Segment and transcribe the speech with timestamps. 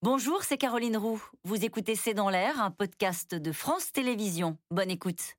[0.00, 1.20] Bonjour, c'est Caroline Roux.
[1.42, 4.56] Vous écoutez C'est dans l'air, un podcast de France Télévisions.
[4.70, 5.34] Bonne écoute.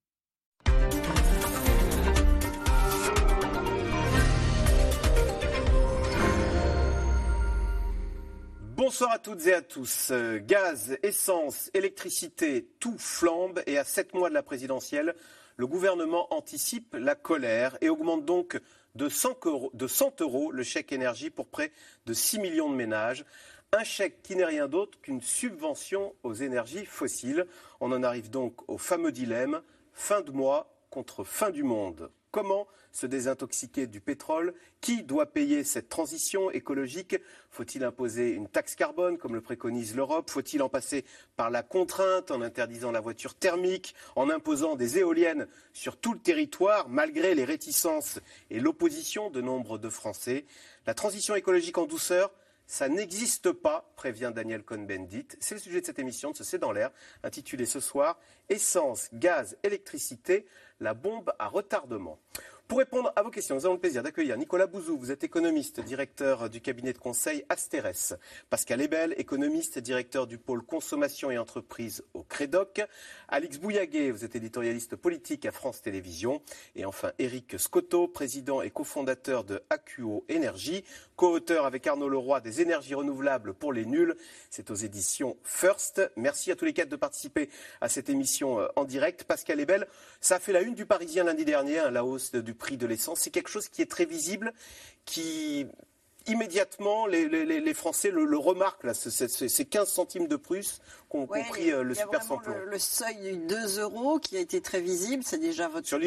[8.76, 10.12] Bonsoir à toutes et à tous.
[10.42, 15.16] Gaz, essence, électricité, tout flambe et à sept mois de la présidentielle,
[15.56, 18.60] le gouvernement anticipe la colère et augmente donc
[18.96, 21.72] de 100 euros, de 100 euros le chèque énergie pour près
[22.06, 23.24] de 6 millions de ménages.
[23.72, 27.46] Un chèque qui n'est rien d'autre qu'une subvention aux énergies fossiles.
[27.80, 29.62] On en arrive donc au fameux dilemme
[29.94, 32.10] fin de mois contre fin du monde.
[32.32, 34.56] Comment se désintoxiquer du pétrole?
[34.82, 37.18] Qui doit payer cette transition écologique?
[37.52, 40.32] Faut-il imposer une taxe carbone comme le préconise l'Europe?
[40.32, 45.48] Faut-il en passer par la contrainte en interdisant la voiture thermique, en imposant des éoliennes
[45.74, 50.46] sur tout le territoire malgré les réticences et l'opposition de nombre de Français?
[50.88, 52.32] La transition écologique en douceur
[52.70, 55.26] ça n'existe pas, prévient Daniel Cohn-Bendit.
[55.40, 56.92] C'est le sujet de cette émission de ce C'est dans l'air,
[57.24, 60.46] intitulée ce soir Essence, gaz, électricité,
[60.80, 62.20] la bombe à retardement.
[62.70, 64.96] Pour répondre à vos questions, nous avons le plaisir d'accueillir Nicolas Bouzou.
[64.96, 68.14] Vous êtes économiste, directeur du cabinet de conseil Asteres.
[68.52, 72.82] Pascal Ebel, économiste, directeur du pôle consommation et entreprise au Crédoc.
[73.28, 76.44] Alix Bouillaguet, vous êtes éditorialiste politique à France Télévisions.
[76.76, 80.84] Et enfin, Eric Scotto, président et cofondateur de AQO Énergie,
[81.16, 84.16] co-auteur avec Arnaud Leroy des énergies renouvelables pour les nuls.
[84.52, 86.04] C'est aux éditions First.
[86.18, 87.50] Merci à tous les quatre de participer
[87.82, 89.24] à cette émission euh, en direct.
[89.24, 89.88] Pascal Ebel,
[90.22, 92.86] ça a fait la une du Parisien lundi dernier, hein, la hausse du prix de
[92.86, 93.22] l'essence.
[93.22, 94.54] C'est quelque chose qui est très visible,
[95.06, 95.66] qui
[96.28, 101.96] immédiatement, les, Français le, remarquent, là, ces 15 centimes de plus qu'ont pris euh, le
[101.96, 102.54] super samplon.
[102.54, 105.88] Le, le seuil 2 euros qui a été très visible, c'est déjà votre...
[105.88, 106.00] Sur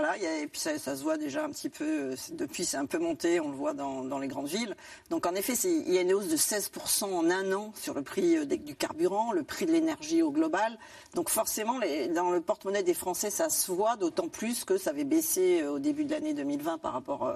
[0.00, 2.98] voilà, et puis ça, se voit déjà un petit peu, euh, depuis c'est un peu
[2.98, 4.76] monté, on le voit dans, les grandes villes.
[5.10, 8.02] Donc en effet, il y a une hausse de 16% en un an sur le
[8.02, 10.78] prix euh, du carburant, le prix de l'énergie au global.
[11.14, 11.80] Donc forcément,
[12.14, 15.72] dans le porte-monnaie des Français, ça se voit, d'autant plus que ça avait baissé euh,
[15.72, 17.32] au début de l'année 2020 par rapport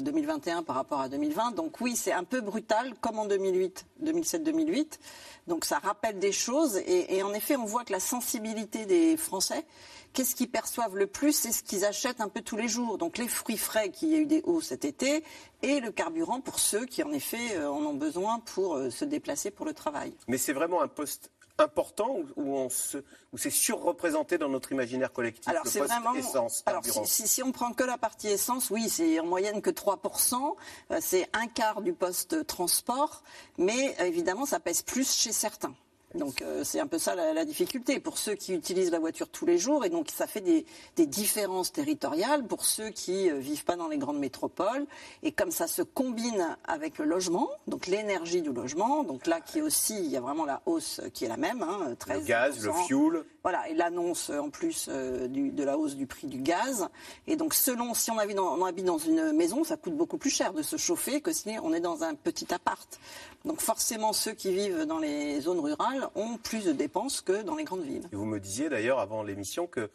[0.00, 1.52] 2021 par rapport à 2020.
[1.52, 4.98] Donc oui, c'est un peu brutal, comme en 2008, 2007-2008.
[5.46, 9.64] Donc ça rappelle des choses, et en effet, on voit que la sensibilité des Français
[10.12, 12.98] qu'est-ce qu'ils perçoivent le plus C'est ce qu'ils achètent un peu tous les jours.
[12.98, 15.24] Donc les fruits frais qui a eu des hauts cet été
[15.62, 19.04] et le carburant pour ceux qui en effet euh, en ont besoin pour euh, se
[19.04, 20.14] déplacer pour le travail.
[20.28, 25.80] Mais c'est vraiment un poste important où, c'est surreprésenté dans notre imaginaire collectif alors, c'est
[25.80, 29.60] vraiment, essence alors si, si, on prend que la partie essence, oui, c'est en moyenne
[29.60, 30.56] que 3%,
[30.90, 33.22] euh, c'est un quart du poste transport,
[33.58, 35.74] mais évidemment ça pèse plus chez certains.
[36.14, 38.00] Donc euh, c'est un peu ça la, difficulté.
[38.00, 40.64] Pour ceux qui utilisent la voiture tous les jours et donc ça fait des,
[41.06, 42.44] différences territoriales.
[42.46, 44.86] Pour ceux qui ne euh, vivent pas dans les grandes métropoles
[45.22, 49.58] et comme ça se combine avec le logement, donc l'énergie du logement, donc là qui
[49.58, 52.26] est aussi il y a vraiment la hausse qui est la même, hein, 13 le
[52.26, 56.38] gaz, le fuel, voilà et l'annonce en plus euh, de la hausse du prix du
[56.38, 56.88] gaz
[57.26, 60.18] et donc selon si on habite, dans, on habite dans une maison ça coûte beaucoup
[60.18, 63.00] plus cher de se chauffer que si on est dans un petit appart.
[63.44, 67.56] Donc forcément ceux qui vivent dans les zones rurales ont plus de dépenses que dans
[67.56, 68.08] les grandes villes.
[68.12, 69.90] Et vous me disiez d'ailleurs avant l'émission que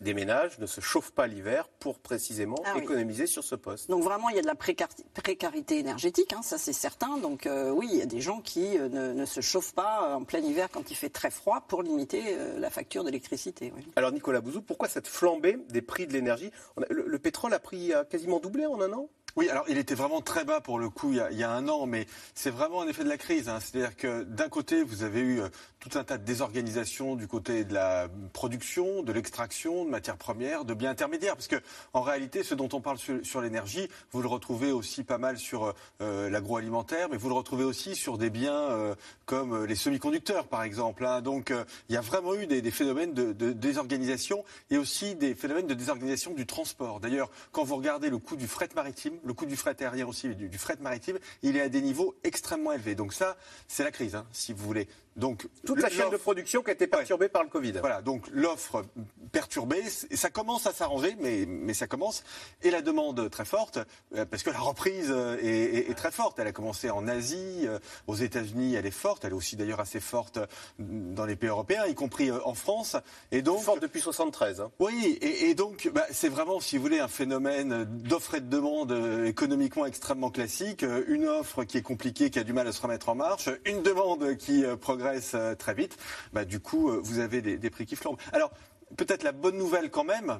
[0.00, 3.90] des ménages ne se chauffent pas l'hiver pour précisément ah économiser sur ce poste.
[3.90, 7.18] Donc vraiment, il y a de la précarité énergétique, hein, ça c'est certain.
[7.18, 10.14] Donc euh, oui, il y a des gens qui euh, ne, se chauffent pas euh,
[10.14, 13.72] en plein hiver quand il fait très froid pour limiter la facture d'électricité.
[13.96, 16.50] Alors Nicolas Bouzou, pourquoi cette flambée des prix de l'énergie?
[16.88, 19.08] Le, le, pétrole a pris a quasiment doublé en un an?
[19.36, 21.86] Oui, alors il était vraiment très bas pour le coup il y a, un an,
[21.86, 23.48] mais c'est vraiment un effet de la crise.
[23.48, 23.58] Hein.
[23.60, 25.48] C'est-à-dire que d'un côté, vous avez eu euh,
[25.80, 30.64] tout un tas de désorganisations du côté de la production, de l'extraction de matières premières,
[30.64, 31.60] de biens intermédiaires, parce que
[31.92, 35.74] en réalité, ce dont on parle sur, l'énergie, vous le retrouvez aussi pas mal sur
[36.00, 38.94] euh, l'agroalimentaire, mais vous le retrouvez aussi sur des biens euh,
[39.26, 41.04] comme les semi-conducteurs, par exemple.
[41.04, 41.22] Hein.
[41.22, 41.52] Donc
[41.88, 46.34] il y a vraiment eu des, phénomènes de, désorganisation et aussi des phénomènes de désorganisation
[46.34, 47.00] du transport.
[47.00, 50.34] D'ailleurs, quand vous regardez le coût du fret maritime, le coût du fret aérien aussi,
[50.34, 52.94] du, du fret maritime, il est à des niveaux extrêmement élevés.
[52.94, 53.36] Donc ça,
[53.68, 54.88] c'est la crise, hein, si vous voulez.
[55.16, 57.72] Donc toute la chaîne de production qui a été perturbée par le Covid.
[57.80, 58.84] Voilà, donc l'offre
[59.30, 62.24] perturbée, ça commence à s'arranger, mais, mais ça commence,
[62.62, 63.78] et la demande très forte,
[64.16, 66.38] euh, parce que la reprise euh, est, très forte.
[66.40, 67.78] Elle a commencé en Asie, euh,
[68.08, 70.40] aux États-Unis, elle est forte, elle est aussi d'ailleurs assez forte
[70.78, 72.96] dans les pays européens, y compris en France.
[73.30, 74.60] Et donc forte depuis 73.
[74.60, 74.70] Hein.
[74.80, 78.92] Oui, et, donc bah, c'est vraiment, si vous voulez, un phénomène d'offre et de demande
[79.24, 80.84] économiquement extrêmement classique.
[81.08, 83.82] Une offre qui est compliquée, qui a du mal à se remettre en marche, une
[83.82, 85.96] demande qui progresse euh, très vite,
[86.32, 88.18] bah, du coup, euh, vous avez des, prix qui flambent.
[88.32, 88.50] Alors,
[88.96, 90.38] peut-être la bonne nouvelle quand même,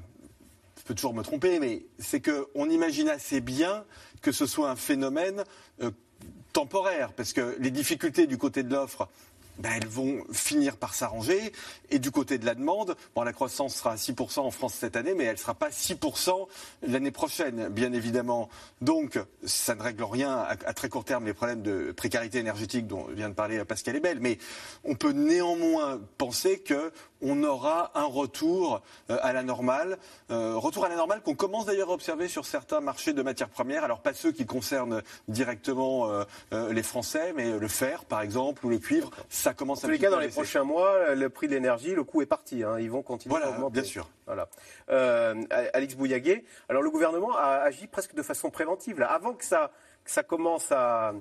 [0.79, 3.85] je peux toujours me tromper, mais c'est qu'on imagine assez bien
[4.23, 5.45] que ce soit un phénomène
[5.83, 5.91] euh,
[6.53, 9.09] temporaire, parce que les difficultés du côté de l'offre,
[9.59, 11.53] ben, elles vont finir par s'arranger.
[11.91, 14.97] Et du côté de la demande, bon, la croissance sera à 6% en France cette
[14.97, 16.47] année, mais elle ne sera pas 6%
[16.83, 18.49] l'année prochaine, bien évidemment.
[18.81, 22.87] Donc, ça ne règle rien à, à, très court terme les problèmes de précarité énergétique
[22.87, 24.19] dont vient de parler Pascal Ebel.
[24.21, 24.39] Mais
[24.85, 26.93] on peut néanmoins penser que
[27.25, 29.99] on aura un retour euh, à la normale.
[30.31, 33.49] Euh, retour à la normale qu'on commence d'ailleurs à observer sur certains marchés de matières
[33.49, 33.83] premières.
[33.83, 38.69] Alors pas ceux qui concernent directement euh, les Français, mais le fer par exemple ou
[38.69, 41.55] le cuivre, ça commence en tous les cas, dans les prochains mois, le prix de
[41.55, 42.63] l'énergie, le coût est parti.
[42.63, 42.79] Hein.
[42.79, 43.81] Ils vont continuer voilà, à augmenter.
[43.81, 44.09] Bien sûr.
[44.27, 44.49] Voilà.
[45.73, 49.01] Alex Bouillaguet, alors le gouvernement a agi presque de façon préventive.
[49.01, 49.11] Là.
[49.11, 49.71] Avant que ça,
[50.05, 51.15] que ça commence à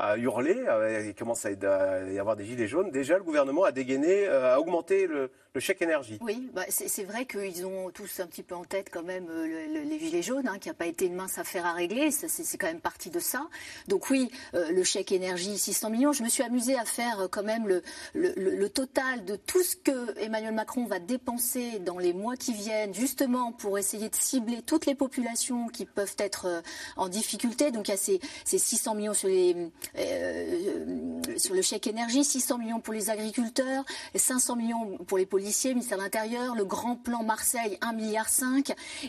[0.00, 0.56] à hurler,
[1.04, 2.90] il commence à y avoir des gilets jaunes.
[2.90, 6.18] Déjà, le gouvernement a dégainé, a augmenté le, le chèque énergie.
[6.20, 9.82] Oui, bah c'est vrai qu'ils ont tous un petit peu en tête quand même le,
[9.82, 12.10] les gilets jaunes, hein, qui n'a pas été une mince affaire à régler.
[12.12, 13.48] C'est quand même parti de ça.
[13.88, 16.12] Donc oui, euh, le chèque énergie 600 millions.
[16.12, 17.66] Je me suis amusée à faire quand même
[18.14, 22.94] le, total de tout ce que Emmanuel Macron va dépenser dans les mois qui viennent,
[22.94, 26.60] justement pour essayer de cibler toutes les populations qui peuvent être euh,
[26.96, 27.72] en difficulté.
[27.72, 32.80] Donc il y a ces, ces 600 millions sur, euh, le chèque énergie, 600 millions
[32.80, 37.78] pour les agriculteurs, 500 millions pour les policiers, ministère de l'Intérieur, le grand plan Marseille,
[37.80, 38.26] 1,5 milliard.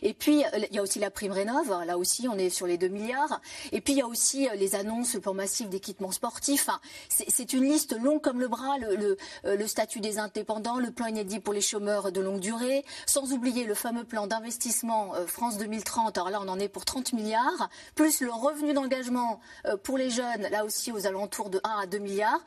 [0.01, 1.68] Et puis, il y a aussi la prime rénov.
[1.86, 3.42] Là aussi, on est sur les 2 milliards.
[3.74, 6.69] Et puis, il y a aussi les annonces, le plan massif d'équipements sportifs.
[7.10, 9.18] C'est une liste longue comme le bras, le, le,
[9.56, 13.66] le, statut des indépendants, le plan inédit pour les chômeurs de longue durée, sans oublier
[13.66, 16.18] le fameux plan d'investissement France 2030.
[16.18, 19.42] Alors là, on en est pour 30 milliards, plus le revenu d'engagement
[19.83, 22.42] pour les jeunes, là aussi aux alentours de 1 à 2 milliards.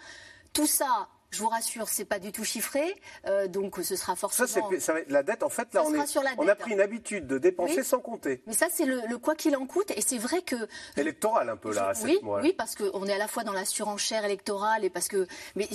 [0.55, 2.95] Tout ça je vous rassure, c'est pas du tout chiffré,
[3.27, 4.71] euh, donc ce sera forcément.
[4.79, 5.43] Ça, la dette.
[5.43, 7.85] En fait, là, on, est, on, a pris une habitude de dépenser oui.
[7.85, 8.43] sans compter.
[8.47, 10.57] Mais ça, c'est le, le, quoi qu'il en coûte, et c'est vrai que.
[10.97, 11.89] Électoral un peu là.
[11.89, 12.41] À oui, mois.
[12.41, 15.27] oui, parce qu'on est à la fois dans la surenchère électorale et parce que,
[15.57, 15.69] mais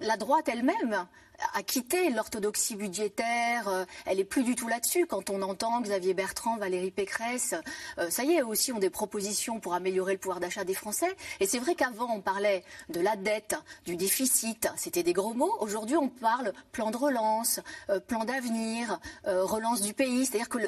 [0.00, 1.06] la droite elle-même
[1.54, 3.86] a quitté l'orthodoxie budgétaire.
[4.06, 5.06] Elle est plus du tout là-dessus.
[5.06, 7.54] Quand on entend Xavier Bertrand, Valérie Pécresse,
[7.98, 10.74] euh, ça y est, eux aussi ont des propositions pour améliorer le pouvoir d'achat des
[10.74, 11.14] Français.
[11.40, 14.68] Et c'est vrai qu'avant, on parlait de la dette, du déficit.
[14.76, 15.54] C'était des gros mots.
[15.60, 20.26] Aujourd'hui, on parle plan de relance, euh, plan d'avenir, euh, relance du pays.
[20.26, 20.58] C'est-à-dire que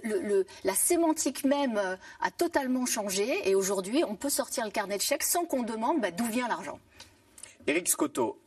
[0.64, 1.80] la sémantique même
[2.20, 3.48] a totalement changé.
[3.48, 6.48] Et aujourd'hui, on peut sortir le carnet de chèques sans qu'on demande bah, d'où vient
[6.48, 6.78] l'argent.
[7.66, 8.38] Éric Scotto,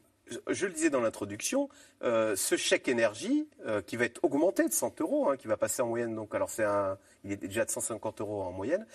[0.47, 1.69] je le disais dans l'introduction,
[2.03, 5.57] euh, ce chèque énergie euh, qui va être augmenté de 100 euros, hein, qui va
[5.57, 8.85] passer en moyenne, donc alors c'est un, il est déjà de 150 euros en moyenne,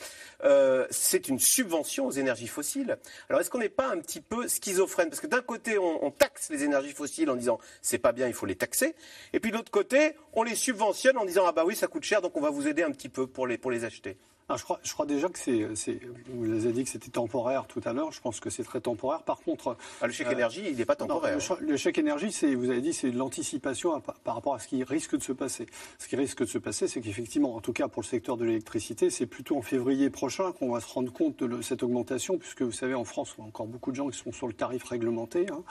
[0.44, 2.98] euh, c'est une subvention aux énergies fossiles.
[3.28, 5.08] Alors est-ce qu'on n'est pas un petit peu schizophrène?
[5.08, 8.34] Parce que d'un côté, on, taxe les énergies fossiles en disant c'est pas bien, il
[8.34, 8.94] faut les taxer,
[9.32, 12.04] et puis de l'autre côté, on les subventionne en disant ah bah oui, ça coûte
[12.04, 14.16] cher, donc on va vous aider un petit peu pour les acheter.
[14.50, 16.00] Ah, je, crois, je, crois, déjà que c'est.
[16.28, 18.10] Vous les avez dit que c'était temporaire tout à l'heure.
[18.12, 19.22] Je pense que c'est très temporaire.
[19.22, 19.76] Par contre.
[20.00, 21.38] Ah, le chèque euh, énergie, il n'est pas temporaire.
[21.38, 24.68] Non, le, le, chèque énergie, vous avez dit, c'est de l'anticipation par rapport à ce
[24.68, 25.66] qui risque de se passer.
[25.98, 28.44] Ce qui risque de se passer, c'est qu'effectivement, en tout cas pour le secteur de
[28.44, 32.38] l'électricité, c'est plutôt en février prochain qu'on va se rendre compte de le, cette augmentation,
[32.38, 34.52] puisque vous savez, en France, on a encore beaucoup de gens qui sont sur le
[34.52, 35.46] tarif réglementé.
[35.50, 35.62] Hein,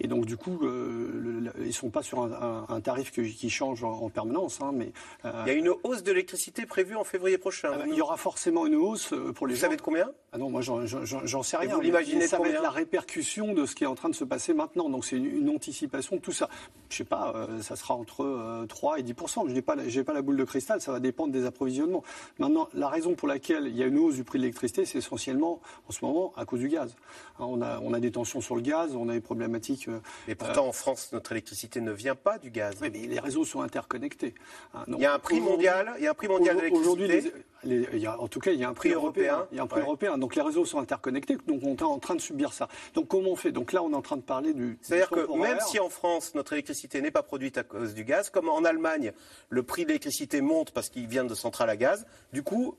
[0.00, 3.12] et donc, du coup, euh, le, ils ne sont pas sur un, un, un tarif
[3.12, 4.60] que, qui change en, en permanence.
[4.60, 4.92] Hein, mais,
[5.24, 7.72] euh, il y a une hausse de l'électricité prévue en février prochain.
[7.72, 9.66] Euh, il y aura forcément une hausse pour les Vous gens.
[9.66, 10.10] savez de combien?
[10.32, 11.70] Ah Non, moi, j'en sais rien.
[11.70, 14.14] Et vous l'imaginez Ça va être la répercussion de ce qui est en train de
[14.14, 14.88] se passer maintenant.
[14.88, 16.48] Donc, c'est une, une, anticipation de tout ça.
[16.88, 20.12] Je sais pas, euh, ça sera entre euh, 3 et 10% Je n'ai pas, pas
[20.12, 22.02] la boule de cristal, ça va dépendre des approvisionnements.
[22.38, 24.98] Maintenant, la raison pour laquelle il y a une hausse du prix de l'électricité, c'est
[24.98, 26.96] essentiellement, en ce moment, à cause du gaz.
[27.38, 29.86] Hein, on, a, on a des tensions sur le gaz, on a des problématiques.
[29.86, 32.74] Euh, mais pourtant, en France, notre électricité ne vient pas du gaz.
[32.82, 34.34] Oui, mais les réseaux sont interconnectés.
[34.74, 36.62] Hein, donc, il y a un prix mondial, il y a un prix mondial de
[36.62, 37.32] l'électricité.
[37.62, 39.32] Les, il y a, en tout cas, il y a un prix, prix européen.
[39.34, 39.48] européen.
[39.52, 39.86] Il y a un prix ouais.
[39.86, 40.18] européen.
[40.18, 41.36] Donc les réseaux sont interconnectés.
[41.46, 42.68] Donc on est en train de subir ça.
[42.94, 43.52] Donc comment on fait?
[43.52, 44.78] Donc là, on est en train de parler du.
[44.82, 48.30] C'est-à-dire que même si en France notre électricité n'est pas produite à cause du gaz,
[48.30, 49.12] comme en Allemagne,
[49.48, 52.06] le prix de l'électricité monte parce qu'il vient de centrales à gaz.
[52.32, 52.74] Du coup,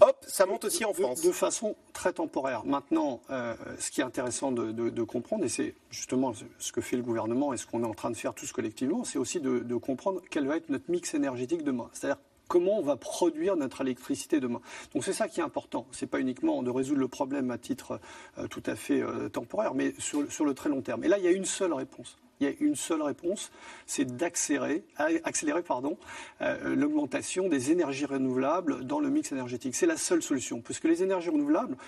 [0.00, 1.20] hop, ça monte aussi en France.
[1.22, 2.64] De, de façon très temporaire.
[2.64, 6.80] Maintenant, euh, ce qui est intéressant de, de, de comprendre, et c'est justement ce que
[6.80, 9.40] fait le gouvernement et ce qu'on est en train de faire tous collectivement, c'est aussi
[9.40, 11.88] de, de comprendre quel va être notre mix énergétique demain.
[11.92, 12.18] C'est-à-dire
[12.48, 14.60] comment on va produire notre électricité demain.
[14.94, 15.86] Donc c'est ça qui est important.
[15.92, 18.00] C'est pas uniquement de résoudre le problème à titre
[18.38, 21.04] euh, tout à fait euh, temporaire, mais sur, le très long terme.
[21.04, 22.18] Et là, il y a une seule réponse.
[22.40, 23.50] Il y a une seule réponse,
[23.86, 29.74] c'est d'accélérer, euh, l'augmentation des énergies renouvelables dans le mix énergétique.
[29.74, 31.78] C'est la seule solution, puisque les énergies renouvelables,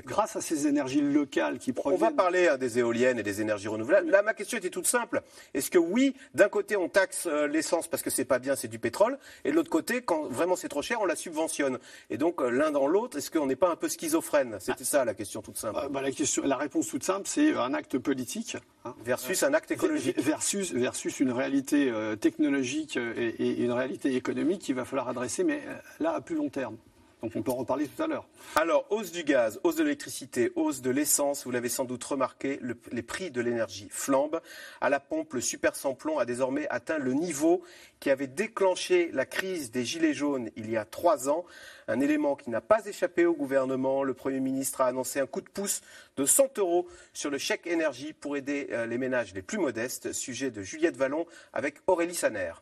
[0.00, 2.02] grâce à ces énergies locales qui proviennent.
[2.02, 4.10] On va parler hein, des éoliennes et des énergies renouvelables.
[4.10, 5.22] Là, ma question était toute simple.
[5.54, 8.68] Est-ce que oui, d'un côté, on taxe euh, l'essence parce que c'est pas bien, c'est
[8.68, 11.78] du pétrole, et de l'autre côté, quand vraiment c'est trop cher, on la subventionne.
[12.10, 14.56] Et donc, euh, l'un dans l'autre, est-ce qu'on n'est pas un peu schizophrène?
[14.60, 15.78] C'était ça la question toute simple.
[15.82, 18.56] Euh, bah, la, question, la réponse toute simple, c'est un acte politique.
[18.84, 18.94] Hein.
[19.04, 20.18] versus un acte écologique.
[20.18, 25.62] Versus, versus une réalité technologique et, et, une réalité économique qu'il va falloir adresser, mais
[26.00, 26.76] là, à plus long terme.
[27.22, 28.26] Donc on peut en reparler tout à l'heure.
[28.56, 32.58] Alors, hausse du gaz, hausse de l'électricité, hausse de l'essence, vous l'avez sans doute remarqué,
[32.90, 34.40] les prix de l'énergie flambent.
[34.80, 37.62] À la pompe, le super samplon a désormais atteint le niveau
[38.00, 41.44] qui avait déclenché la crise des Gilets jaunes il y a trois ans.
[41.86, 44.02] Un élément qui n'a pas échappé au gouvernement.
[44.02, 45.80] Le Premier ministre a annoncé un coup de pouce
[46.16, 50.12] de 100 euros sur le chèque énergie pour aider euh, les ménages les plus modestes.
[50.12, 52.52] Sujet de Juliette Vallon avec Aurélie Saner.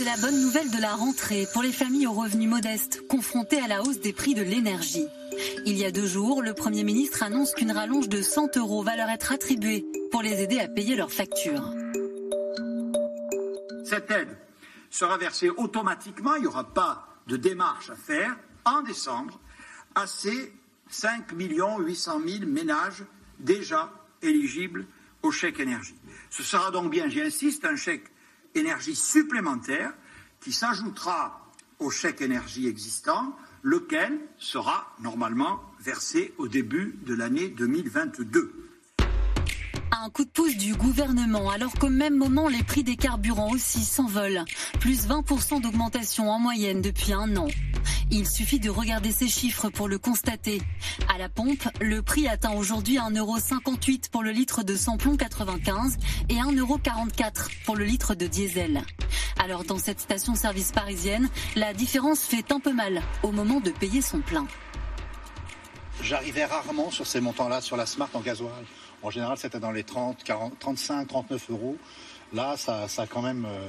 [0.00, 3.68] C'est la bonne nouvelle de la rentrée pour les familles aux revenus modestes, confrontées à
[3.68, 5.04] la hausse des prix de l'énergie.
[5.66, 8.96] Il y a deux jours, le Premier ministre annonce qu'une rallonge de 100 euros va
[8.96, 11.74] leur être attribuée pour les aider à payer leurs factures.
[13.84, 14.38] Cette aide
[14.88, 19.38] sera versée automatiquement, il n'y aura pas de démarche à faire, en décembre,
[19.94, 20.50] à ces
[20.88, 23.04] 5 800 000 ménages
[23.38, 23.92] déjà
[24.22, 24.86] éligibles
[25.22, 25.96] au chèque énergie.
[26.30, 28.10] Ce sera donc bien, j'insiste, un chèque
[28.54, 29.92] énergie supplémentaire
[30.40, 38.59] qui s'ajoutera au chèque énergie existant, lequel sera normalement versé au début de l'année 2022.
[40.02, 43.84] Un coup de pouce du gouvernement, alors qu'au même moment, les prix des carburants aussi
[43.84, 44.46] s'envolent.
[44.80, 47.48] Plus 20% d'augmentation en moyenne depuis un an.
[48.10, 50.62] Il suffit de regarder ces chiffres pour le constater.
[51.14, 55.98] À la pompe, le prix atteint aujourd'hui 1,58€ pour le litre de samplon 95
[56.30, 58.82] et 1,44€ pour le litre de diesel.
[59.38, 64.00] Alors dans cette station-service parisienne, la différence fait un peu mal au moment de payer
[64.00, 64.46] son plein.
[66.02, 68.64] J'arrivais rarement sur ces montants-là sur la Smart en gasoil.
[69.02, 71.76] En général, c'était dans les 30, 40, 35, 39 euros.
[72.32, 72.86] Là, euh,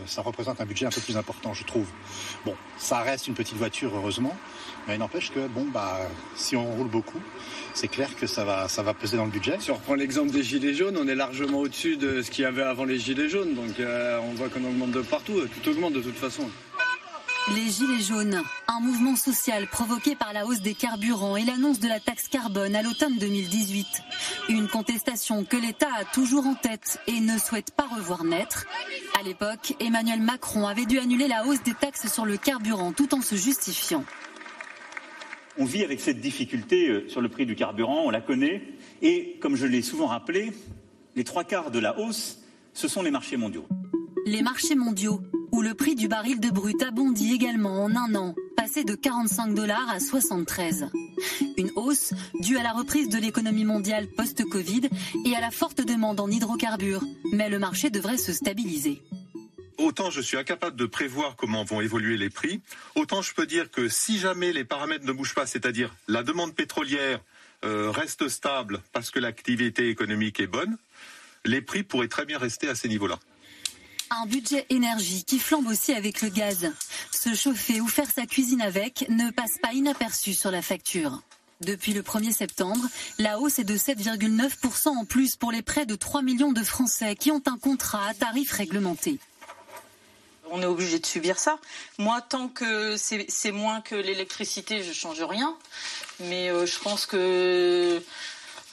[0.06, 1.88] ça représente un budget un peu plus important, je trouve.
[2.46, 4.36] Bon, ça reste une petite voiture, heureusement,
[4.88, 5.98] mais il n'empêche que, bon, bah,
[6.36, 7.20] si on roule beaucoup,
[7.74, 9.58] c'est clair que ça va, peser dans le budget.
[9.60, 12.46] Si on reprend l'exemple des gilets jaunes, on est largement au-dessus de ce qu'il y
[12.46, 15.94] avait avant les gilets jaunes, donc euh, on voit qu'on augmente de partout, tout augmente
[15.94, 16.48] de toute façon.
[17.50, 21.88] Les Gilets jaunes, un mouvement social provoqué par la hausse des carburants et l'annonce de
[21.88, 23.88] la taxe carbone à l'automne 2018.
[24.50, 28.68] Une contestation que l'État a toujours en tête et ne souhaite pas revoir naître.
[29.20, 33.14] À l'époque, Emmanuel Macron avait dû annuler la hausse des taxes sur le carburant tout
[33.16, 34.06] en se justifiant.
[35.58, 38.62] On vit avec cette difficulté euh, sur le prix du carburant, on la connaît,
[39.02, 40.54] et comme je l'ai souvent rappelé,
[41.16, 42.40] les trois quarts de la hausse,
[42.74, 43.68] ce sont les marchés mondiaux.
[44.26, 45.22] Les marchés mondiaux,
[45.62, 48.96] où le prix du baril de brut a bondi également en un an, passé de
[48.96, 50.88] 45 dollars à 73.
[51.56, 54.90] Une hausse due à la reprise de l'économie mondiale post-Covid
[55.24, 57.04] et à la forte demande en hydrocarbures.
[57.34, 59.04] Mais le marché devrait se stabiliser.
[59.78, 62.62] Autant je suis incapable de prévoir comment vont évoluer les prix,
[62.96, 66.56] autant je peux dire que si jamais les paramètres ne bougent pas, c'est-à-dire la demande
[66.56, 67.20] pétrolière
[67.66, 70.76] euh, reste stable parce que l'activité économique est bonne,
[71.46, 73.20] les prix pourraient très bien rester à ces niveaux-là.
[74.14, 76.70] Un budget énergie qui flambe aussi avec le gaz.
[77.12, 81.22] Se chauffer ou faire sa cuisine avec ne passe pas inaperçu sur la facture.
[81.62, 82.86] Depuis le 1er septembre,
[83.20, 87.16] la hausse est de 7,9% en plus pour les près de 3 millions de Français
[87.16, 89.18] qui ont un contrat à tarif réglementé.
[90.50, 91.60] On est obligé de subir ça.
[91.98, 95.56] Moi, tant que c'est moins que l'électricité, je ne change rien.
[96.20, 98.04] Mais euh, je pense que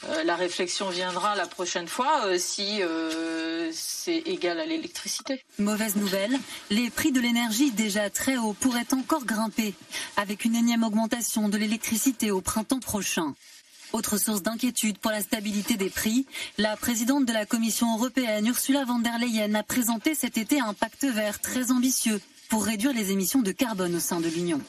[0.05, 5.43] euh, la réflexion viendra la prochaine fois euh, si euh, c'est égal à l'électricité.
[5.59, 6.39] Mauvaise nouvelle,
[6.71, 9.75] les prix de l'énergie déjà très hauts pourraient encore grimper
[10.17, 13.35] avec une énième augmentation de l'électricité au printemps prochain.
[13.93, 16.27] Autre source d'inquiétude pour la stabilité des prix,
[16.59, 20.75] la présidente de la Commission européenne Ursula von der Leyen a présenté cet été un
[20.75, 24.61] pacte vert très ambitieux pour réduire les émissions de carbone au sein de l'Union.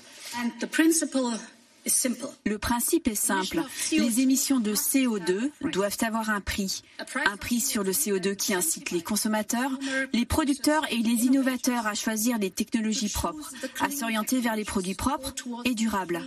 [2.45, 3.61] Le principe est simple.
[3.91, 6.83] Les émissions de CO2 doivent avoir un prix.
[7.25, 9.71] Un prix sur le CO2 qui incite les consommateurs,
[10.13, 14.95] les producteurs et les innovateurs à choisir des technologies propres, à s'orienter vers les produits
[14.95, 15.33] propres
[15.65, 16.21] et durables.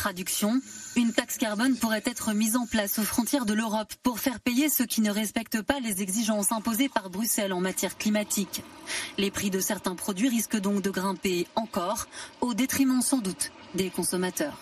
[0.00, 0.62] Traduction,
[0.96, 4.70] une taxe carbone pourrait être mise en place aux frontières de l'Europe pour faire payer
[4.70, 8.62] ceux qui ne respectent pas les exigences imposées par Bruxelles en matière climatique.
[9.18, 12.06] Les prix de certains produits risquent donc de grimper encore,
[12.40, 14.56] au détriment sans doute des consommateurs.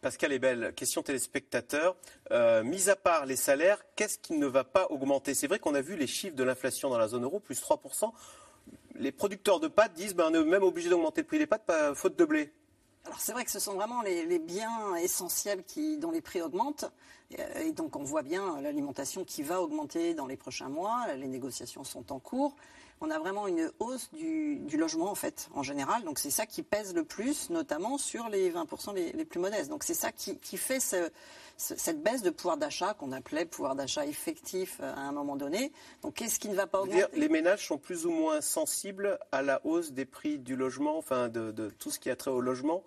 [0.00, 1.96] Pascal Ebel, question téléspectateur.
[2.30, 5.34] Euh, mis à part les salaires, qu'est-ce qui ne va pas augmenter?
[5.34, 8.10] C'est vrai qu'on a vu les chiffres de l'inflation dans la zone euro, plus 3%
[8.96, 11.94] les producteurs de pâtes disent ben, est même obligé d'augmenter le prix des pâtes, pas,
[11.94, 12.52] faute de blé.
[13.06, 16.84] Alors c'est vrai que ce sont vraiment les, biens essentiels qui, dont les prix augmentent.
[17.38, 21.06] Euh, et donc on voit bien l'alimentation qui va augmenter dans les prochains mois.
[21.14, 22.56] Les négociations sont en cours.
[23.02, 26.04] On a vraiment une hausse du, logement en fait en général.
[26.04, 29.70] Donc c'est ça qui pèse le plus, notamment sur les 20% les, plus modestes.
[29.70, 30.80] Donc c'est ça qui, fait
[31.56, 35.72] cette baisse de pouvoir d'achat qu'on appelait pouvoir d'achat effectif euh, à un moment donné.
[36.02, 37.06] Donc qu'est-ce qui ne va pas augmenter?
[37.14, 41.28] Les ménages sont plus ou moins sensibles à la hausse des prix du logement, enfin
[41.28, 42.84] de, de tout ce qui a trait au logement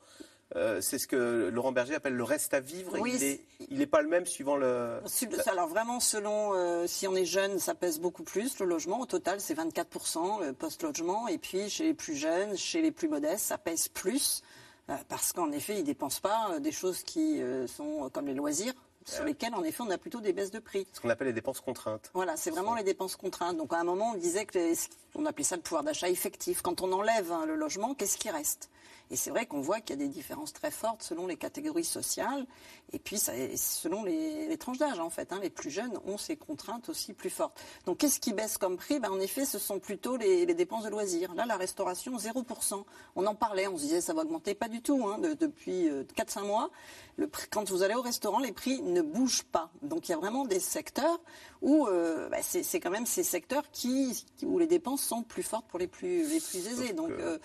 [0.55, 2.95] euh, c'est ce que Laurent Berger appelle le reste à vivre.
[3.07, 4.99] il n'est pas le même suivant le.
[5.47, 8.59] Alors vraiment, selon euh, si on est jeune, ça pèse beaucoup plus.
[8.59, 11.27] Le logement, au total, c'est 24% le post-logement.
[11.27, 14.43] Et puis chez les plus jeunes, chez les plus modestes, ça pèse plus.
[14.89, 18.73] Euh, parce qu'en effet, ils ne dépensent pas des choses qui sont comme les loisirs,
[19.05, 20.87] sur lesquels, en effet, on a plutôt des baisses de prix.
[20.93, 22.11] Ce qu'on appelle les dépenses contraintes.
[22.13, 23.57] Voilà, c'est vraiment les dépenses contraintes.
[23.57, 24.73] Donc, à un moment, on disait que
[25.15, 26.61] on appelait ça le pouvoir d'achat effectif.
[26.61, 28.69] Quand on enlève hein, le logement, qu'est-ce qui reste?
[29.13, 31.83] Et c'est vrai qu'on voit qu'il y a des différences très fortes selon les catégories
[31.83, 32.47] sociales
[32.93, 35.31] et puis ça, selon les, tranches d'âge en fait.
[35.31, 35.39] Hein.
[35.39, 37.61] les plus jeunes ont ces contraintes aussi plus fortes.
[37.85, 38.99] Donc qu'est-ce qui baisse comme prix?
[38.99, 41.35] Ben, En effet, ce sont plutôt les, dépenses de loisirs.
[41.35, 42.83] Là, la restauration, 0%.
[43.15, 44.55] On en parlait, on se disait ça va augmenter.
[44.55, 45.07] Pas du tout.
[45.07, 46.71] Hein, depuis 4-5 euh, mois,
[47.17, 49.69] le quand vous allez au restaurant, les prix ne bougent pas.
[49.83, 51.19] Donc il y a vraiment des secteurs
[51.61, 55.65] où euh, bah, c'est quand même ces secteurs qui, où les dépenses sont plus fortes
[55.67, 56.93] pour les plus, les plus aisés.
[56.93, 57.37] Donc euh,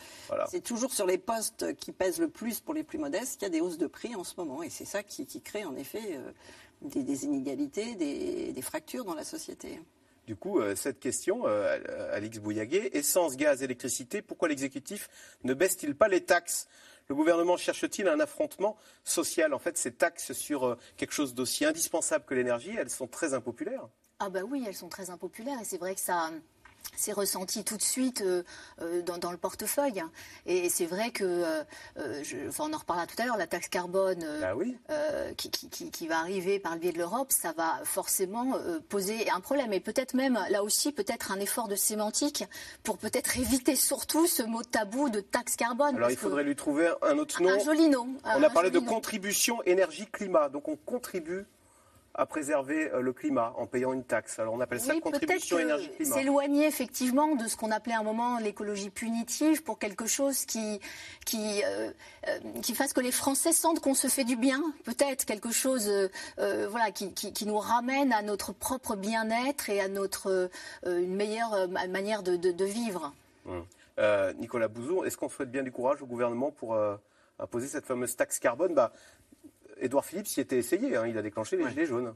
[0.48, 3.46] c'est toujours sur les postes qui pèsent le plus pour les plus modestes qu'il y
[3.46, 4.62] a des hausses de prix en ce moment.
[4.62, 6.32] Et c'est ça qui, crée en effet euh,
[6.82, 9.80] des, inégalités, des, fractures dans la société.
[10.26, 11.46] Du coup, cette question,
[12.12, 15.08] Alix Bouillaguet, essence, gaz, électricité, pourquoi l'exécutif
[15.44, 16.68] ne baisse-t-il pas les taxes?
[17.08, 19.54] Le gouvernement cherche-t-il un affrontement social?
[19.54, 23.88] En fait, ces taxes sur quelque chose d'aussi indispensable que l'énergie, elles sont très impopulaires.
[24.20, 26.30] Ah bah oui, elles sont très impopulaires et c'est vrai que ça
[26.96, 28.42] c'est ressenti tout de suite euh,
[28.82, 30.02] euh, dans, le portefeuille.
[30.46, 34.54] Et c'est vrai que, euh, on en reparlera tout à l'heure, la taxe carbone bah
[34.56, 34.76] oui.
[35.36, 39.72] qui, va arriver par le biais de l'Europe, ça va forcément poser un problème.
[39.72, 42.44] Et peut-être même, là aussi, peut-être un effort de sémantique
[42.82, 45.96] pour peut-être éviter surtout ce mot tabou de taxe carbone.
[45.96, 47.50] Alors il faudrait lui trouver un autre nom.
[47.50, 48.08] Un joli nom.
[48.24, 50.48] On a parlé de contribution énergie-climat.
[50.48, 51.46] Donc on contribue
[52.18, 54.40] à préserver euh, le climat en payant une taxe.
[54.40, 56.14] Alors on appelle ça contribution énergie-climat.
[56.14, 60.80] S'éloigner effectivement de ce qu'on appelait à un moment l'écologie punitive pour quelque chose qui,
[61.24, 61.90] qui, euh,
[62.26, 65.88] euh, qui fasse que les Français sentent qu'on se fait du bien, peut-être quelque chose
[66.36, 70.50] voilà, qui, qui, nous ramène à notre propre bien-être et à notre
[70.84, 73.12] une meilleure manière de, de, vivre.
[73.46, 73.64] Hum.
[74.38, 76.76] Nicolas Bouzou, est-ce qu'on souhaite bien du courage au gouvernement pour
[77.38, 78.74] imposer cette fameuse taxe carbone?
[78.74, 78.92] Bah,
[79.80, 82.14] Édouard Philippe s'y était essayé, hein, il a déclenché les gilets jaunes.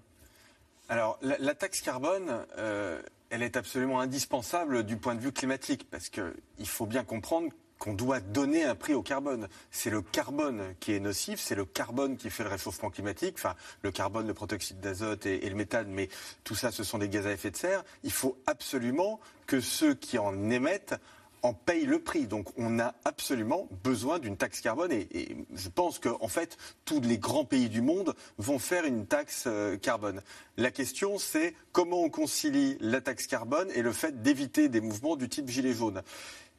[0.88, 6.09] Alors, la, taxe carbone, euh, elle est absolument indispensable du point de vue climatique, parce
[6.09, 7.51] qu'il faut bien comprendre
[7.83, 9.48] qu'on doit donner un prix au carbone.
[9.72, 13.57] C'est le carbone qui est nocif, c'est le carbone qui fait le réchauffement climatique, enfin
[13.83, 16.09] le carbone, le protoxyde d'azote et, le méthane, mais
[16.44, 17.83] tout ça ce sont des gaz à effet de serre.
[18.05, 20.94] Il faut absolument que ceux qui en émettent
[21.42, 22.26] en paye le prix.
[22.26, 27.00] Donc on a absolument besoin d'une taxe carbone et, je pense qu'en en fait tous
[27.00, 30.22] les grands pays du monde vont faire une taxe euh, carbone.
[30.57, 35.16] La question c'est comment on concilie la taxe carbone et le fait d'éviter des mouvements
[35.16, 36.02] du type gilet jaune.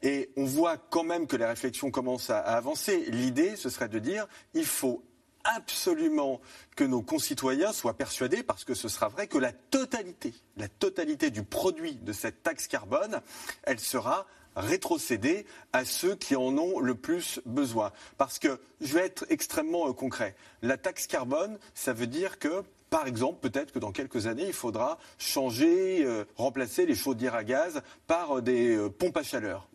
[0.01, 3.05] Et on voit quand même que les réflexions commencent à, à avancer.
[3.07, 5.01] L'idée, ce serait de dire, il faut
[5.43, 6.41] absolument
[6.75, 11.29] que nos concitoyens soient persuadés, parce que ce sera vrai, que la totalité, la totalité
[11.29, 13.21] du produit de cette taxe carbone,
[13.63, 17.91] elle sera rétrocéder à ceux qui en ont le plus besoin.
[18.17, 22.63] Parce que, je vais être extrêmement euh, concret, la taxe carbone, ça veut dire que
[22.89, 27.43] par exemple, peut-être que dans quelques années, il faudra changer, euh, remplacer les chaudières à
[27.43, 29.67] gaz par euh, des pompes à chaleur.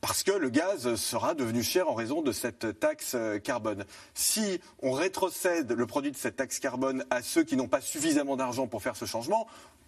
[0.00, 3.84] Parce que le gaz sera devenu cher en raison de cette taxe carbone.
[4.14, 8.36] Si on rétrocède le produit de cette taxe carbone à ceux qui n'ont pas suffisamment
[8.36, 9.46] d'argent pour faire ce changement,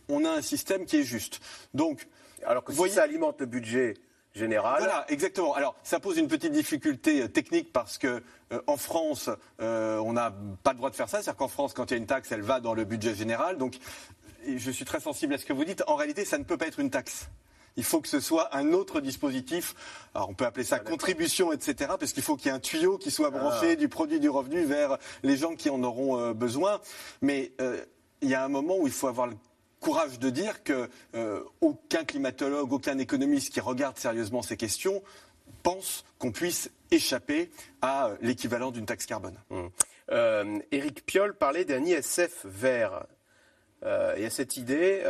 [0.09, 1.41] on a un système qui est juste.
[1.75, 2.07] Donc,
[2.47, 3.95] alors que si ça alimente le budget
[4.35, 4.79] général.
[4.79, 5.55] Voilà, exactement.
[5.55, 10.13] Alors, ça pose une petite difficulté euh, technique parce que euh, en France, euh, on
[10.13, 11.19] n'a pas le droit de faire ça.
[11.23, 13.59] C'est-à-dire qu'en France, quand il y a une taxe, elle va dans le budget général.
[13.59, 13.77] Donc,
[14.47, 15.83] je suis très sensible à ce que vous dites.
[15.87, 17.29] En réalité, ça ne peut pas être une taxe.
[17.77, 19.75] Il faut que ce soit un autre dispositif.
[20.15, 21.93] Alors on peut appeler ça ah, contribution, etc.
[21.99, 23.77] Parce qu'il faut qu'il y ait un tuyau qui soit branché ah.
[23.77, 26.81] du produit du revenu vers les gens qui en auront besoin.
[27.23, 27.53] Mais
[28.21, 29.37] il y a un moment où il faut avoir le
[29.83, 35.03] courage de dire que euh, aucun climatologue, aucun économiste qui regarde sérieusement ces questions
[35.63, 37.51] pense qu'on puisse échapper
[37.83, 39.39] à l'équivalent d'une taxe carbone.
[39.51, 39.61] Mmh.
[40.11, 43.07] Euh, Éric Piolle parlait d'un ISF vert.
[43.85, 45.05] Euh, et à cette idée,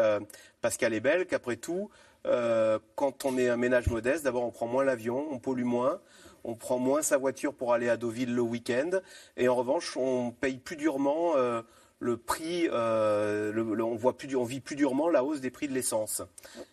[0.61, 1.91] Pascal est belle qu'après tout,
[2.27, 6.01] Euh, quand on est un ménage modeste, d'abord on prend moins l'avion, on pollue moins,
[6.45, 8.91] on prend moins sa voiture pour aller à Deauville le week-end,
[9.37, 11.63] et en revanche on paye plus durement euh,
[12.03, 15.73] le prix, euh, on, voit plus, on vit plus durement la hausse des prix de
[15.73, 16.21] l'essence.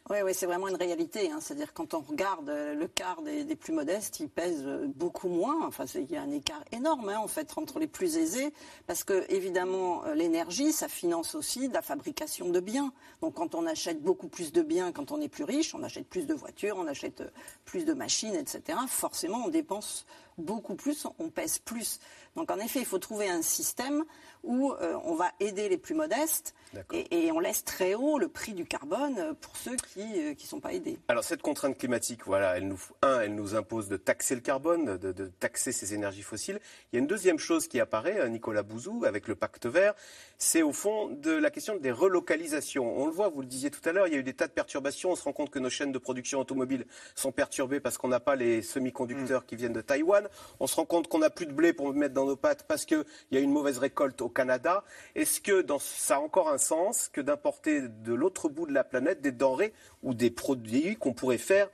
[0.09, 1.29] Oui, oui, c'est vraiment une réalité.
[1.31, 1.37] hein.
[1.39, 5.67] C'est-à-dire quand on regarde euh, le quart des, plus modestes, ils pèsent euh, beaucoup moins.
[5.67, 8.51] Enfin, il y a un écart énorme hein, en fait entre les plus aisés,
[8.87, 12.91] parce que évidemment l'énergie, ça finance aussi la fabrication de biens.
[13.21, 16.07] Donc quand on achète beaucoup plus de biens, quand on est plus riche, on achète
[16.07, 17.21] plus de voitures, on achète
[17.65, 18.79] plus de machines, etc.
[18.87, 20.07] Forcément, on dépense
[20.39, 21.99] beaucoup plus, on pèse plus.
[22.39, 24.05] Donc en effet, il faut trouver un système
[24.45, 26.55] où euh, on va aider les plus modestes
[26.93, 30.33] et, et on laisse très haut le prix du carbone euh, pour ceux qui ne
[30.37, 30.97] sont pas aidés.
[31.09, 34.97] Alors cette contrainte climatique, voilà, elle nous, un, elle nous impose de taxer le carbone,
[34.97, 36.61] de, de taxer ces énergies fossiles.
[36.93, 39.93] Il y a une deuxième chose qui apparaît, euh, Nicolas Bouzou, avec le pacte vert,
[40.37, 42.97] c'est au fond de la question des relocalisations.
[42.97, 44.47] On le voit, vous le disiez tout à l'heure, il y a eu des tas
[44.47, 45.11] de perturbations.
[45.11, 48.21] On se rend compte que nos chaînes de production automobile sont perturbées parce qu'on n'a
[48.21, 50.29] pas les semi-conducteurs qui viennent de Taïwan.
[50.61, 52.35] On se rend compte qu'on n'a plus de blé pour mettre dans nos
[52.67, 54.83] parce qu'il y a une mauvaise récolte au Canada.
[55.15, 58.83] Est-ce que dans, ça a encore un sens que d'importer de l'autre bout de la
[58.83, 61.69] planète des denrées ou des produits qu'on pourrait faire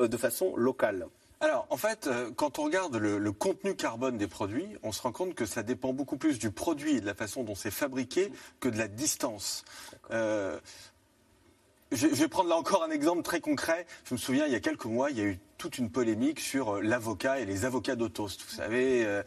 [0.00, 1.06] euh, de façon locale?
[1.40, 5.02] Alors, en fait, euh, quand on regarde le, le contenu carbone des produits, on se
[5.02, 7.70] rend compte que ça dépend beaucoup plus du produit et de la façon dont c'est
[7.70, 9.64] fabriqué que de la distance.
[10.12, 10.58] Euh,
[11.92, 13.86] je, vais prendre là encore un exemple très concret.
[14.04, 16.40] Je me souviens, il y a quelques mois, il y a eu toute une polémique
[16.40, 18.42] sur euh, l'avocat et les avocats toast.
[18.46, 19.22] Vous savez, euh,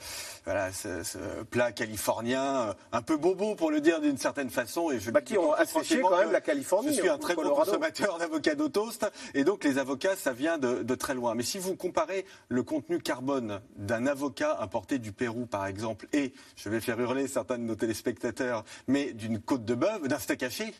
[0.45, 1.17] voilà, ce, ce
[1.49, 4.91] plat californien, euh, un peu bobo pour le dire d'une certaine façon.
[4.91, 7.55] Et je Bah, qui ont asséché quand même la Californie, Je suis un très gros
[7.55, 9.09] consommateur d'avocado toast.
[9.33, 11.33] Et donc, les avocats, ça vient de, de très loin.
[11.35, 16.33] Mais si vous comparez le contenu carbone d'un avocat importé du Pérou, par exemple, et,
[16.55, 20.43] je vais faire hurler certains de nos téléspectateurs, mais d'une côte de bœuf, d'un steak
[20.43, 20.73] haché,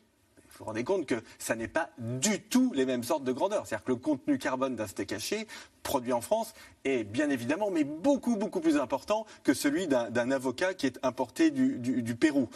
[0.59, 3.65] vous rendez compte que ça n'est pas du tout les mêmes sortes de grandeur.
[3.65, 5.47] C'est-à-dire que le contenu carbone d'un steak haché
[5.83, 10.73] produit en France est bien évidemment, mais beaucoup, beaucoup plus important que celui d'un avocat
[10.73, 12.49] qui est importé du, Pérou.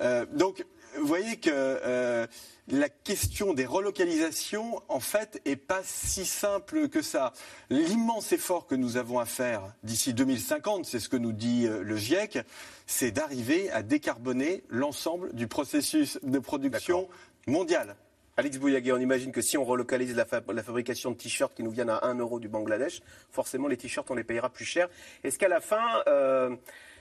[0.00, 0.64] Euh, donc,
[0.96, 2.26] vous voyez que euh,
[2.68, 7.32] la question des relocalisations, en fait, est pas si simple que ça.
[7.70, 11.82] L'immense effort que nous avons à faire d'ici 2050, c'est ce que nous dit euh,
[11.82, 12.40] le GIEC,
[12.86, 17.08] c'est d'arriver à décarboner l'ensemble du processus de production
[17.48, 17.96] mondial.
[18.36, 21.64] Alex Bouillaguet, on imagine que si on relocalise la, fa- la fabrication de t-shirts qui
[21.64, 23.00] nous viennent à 1 euro du Bangladesh,
[23.32, 24.88] forcément les t-shirts on les payera plus cher.
[25.24, 26.54] Est-ce qu'à la fin, euh,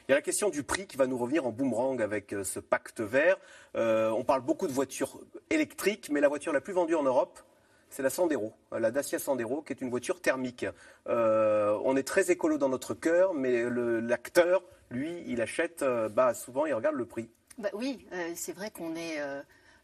[0.07, 2.43] il y a la question du prix qui va nous revenir en boomerang avec euh,
[2.43, 3.37] ce pacte vert
[3.75, 5.19] Euh, On parle beaucoup de voitures
[5.51, 7.39] électriques, mais la voiture la plus vendue en Europe,
[7.91, 10.65] c'est la Sandero, la Dacia Sandero, qui est une voiture thermique.
[11.07, 13.63] On est très écolo dans notre cœur, mais
[14.01, 17.29] l'acteur, lui, il achète, bah, souvent il regarde le prix.
[17.57, 18.05] Bah oui,
[18.35, 19.19] c'est vrai qu'on est.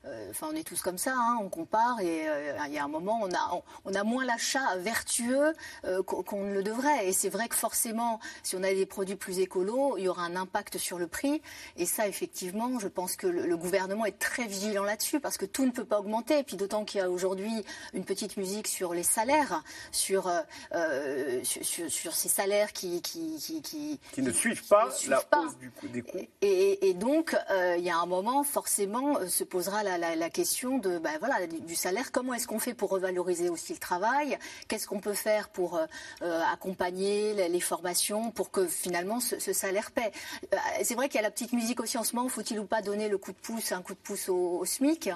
[0.06, 2.84] euh, Enfin, on est tous comme ça, hein, on compare et euh, il y a
[2.84, 5.54] un moment, on a, on, on a moins l'achat vertueux
[5.86, 7.08] euh, qu'on ne le devrait.
[7.08, 10.24] Et c'est vrai que forcément, si on a des produits plus écolos, il y aura
[10.24, 11.42] un impact sur le prix.
[11.78, 15.46] Et ça, effectivement, je pense que le, le gouvernement est très vigilant là-dessus parce que
[15.46, 16.40] tout ne peut pas augmenter.
[16.40, 17.64] Et puis d'autant qu'il y a aujourd'hui
[17.94, 20.28] une petite musique sur les salaires, sur,
[20.74, 24.92] euh, sur, sur- sur ces salaires qui, qui, qui, qui, Qui ne suivent pas ne
[24.92, 25.40] suivent la pas.
[25.42, 26.18] hausse du des coûts.
[26.42, 30.30] Et, et donc, euh, il y a un moment, forcément, se posera la, la- la
[30.30, 32.12] question de, ben voilà, du, salaire.
[32.12, 34.38] Comment est-ce qu'on fait pour revaloriser aussi le travail?
[34.68, 35.86] Qu'est-ce qu'on peut faire pour euh,
[36.22, 40.12] euh, accompagner les, les formations pour que finalement ce, ce salaire paie?
[40.54, 42.30] Euh, C'est vrai qu'il y a la petite musique aussi en ce moment.
[42.30, 45.10] Faut-il ou pas donner le coup de pouce, un coup de pouce au, au SMIC?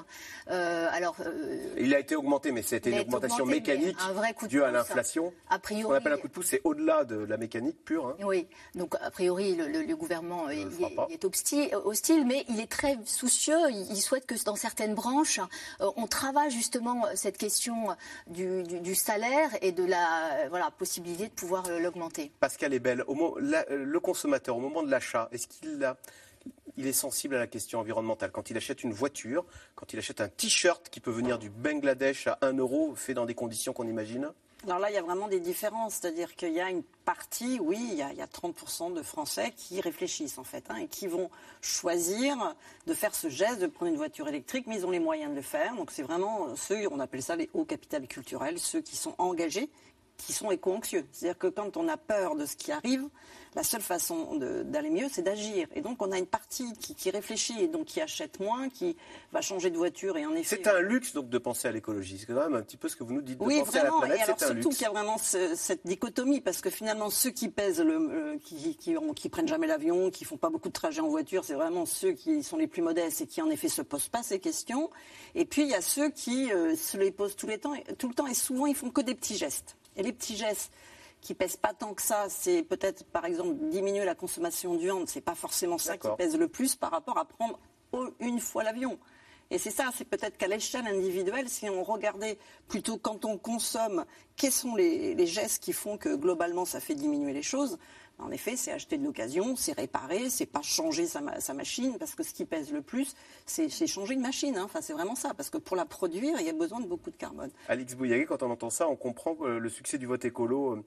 [0.49, 4.13] Euh, Alors, euh, Il a été augmenté, mais c'était Il une augmentation augmenté, mécanique un
[4.13, 5.33] vrai coup de due à l'inflation.
[5.49, 8.07] a Ce priori, qu'on appelle un coup de pouce, c'est au-delà de la mécanique pure.
[8.07, 8.15] hein.
[8.23, 12.59] Oui, donc a priori le, le- le gouvernement est, fera est- hostile, hostile, mais il
[12.59, 13.57] est très soucieux.
[13.69, 15.39] Il, il souhaite que dans certaines branches,
[15.79, 17.95] euh, on travaille justement cette question
[18.27, 22.31] du, salaire et de la euh, voilà, possibilité de pouvoir euh, l'augmenter.
[22.41, 23.05] Pascal est belle.
[23.07, 28.31] Euh, le consommateur, au moment de l'achat, est-ce qu'il est sensible à la question environnementale?
[28.31, 32.27] Quand il achète une voiture, quand il achète un t-shirt qui peut venir du Bangladesh
[32.27, 34.31] à 1 euro, fait dans des conditions qu'on imagine?
[34.63, 35.95] Alors là, il y a vraiment des différences.
[35.95, 39.01] C'est-à-dire qu'il y a une partie, oui, il y a, il y a 30% de
[39.01, 41.29] Français qui réfléchissent en fait hein, et qui vont
[41.61, 45.31] choisir de faire ce geste de prendre une voiture électrique, mais ils ont les moyens
[45.31, 45.75] de le faire.
[45.75, 49.69] Donc c'est vraiment ceux, on appelle ça les hauts capital culturels, ceux qui sont engagés
[50.17, 51.05] qui sont éco-anxieux.
[51.11, 53.07] C'est-à-dire que quand on a peur de ce qui arrive,
[53.57, 55.67] la seule façon d'aller mieux, c'est d'agir.
[55.75, 58.95] Et donc, on a une partie qui, réfléchit et donc qui achète moins, qui
[59.31, 60.15] va changer de voiture.
[60.15, 62.19] Et en effet, c'est un luxe donc de penser à l'écologie.
[62.19, 63.39] C'est quand même un petit peu ce que vous nous dites.
[63.39, 64.01] De oui, penser vraiment.
[64.01, 67.09] À la planète, et alors surtout qu'il y a vraiment cette dichotomie parce que finalement,
[67.09, 70.73] ceux qui pèsent, le, qui, qui, qui, prennent jamais l'avion, qui font pas beaucoup de
[70.73, 73.69] trajets en voiture, c'est vraiment ceux qui sont les plus modestes et qui en effet
[73.69, 74.91] se posent pas ces questions.
[75.33, 78.07] Et puis il y a ceux qui euh, se les posent tout, les temps, tout
[78.07, 79.77] le temps et souvent ils font que des petits gestes.
[79.95, 80.71] Et les petits gestes
[81.21, 85.07] qui pèsent pas tant que ça, c'est peut-être par exemple diminuer la consommation de viande,
[85.07, 87.59] c'est pas forcément ça qui pèse le plus par rapport à prendre
[88.19, 88.97] une fois l'avion.
[89.49, 94.05] Et c'est ça, c'est peut-être qu'à l'échelle individuelle, si on regardait plutôt quand on consomme,
[94.35, 97.77] quels sont les, gestes qui font que globalement ça fait diminuer les choses,
[98.19, 101.21] en effet, c'est acheter de l'occasion, c'est réparer, c'est pas changer sa,
[101.53, 103.13] machine, parce que ce qui pèse le plus,
[103.45, 104.57] c'est changer une machine.
[104.57, 104.63] Hein.
[104.65, 107.11] Enfin, c'est vraiment ça, parce que pour la produire, il y a besoin de beaucoup
[107.11, 107.51] de carbone.
[107.67, 110.83] Alix Bouillaguet, quand on entend ça, on comprend que le succès du vote écolo euh,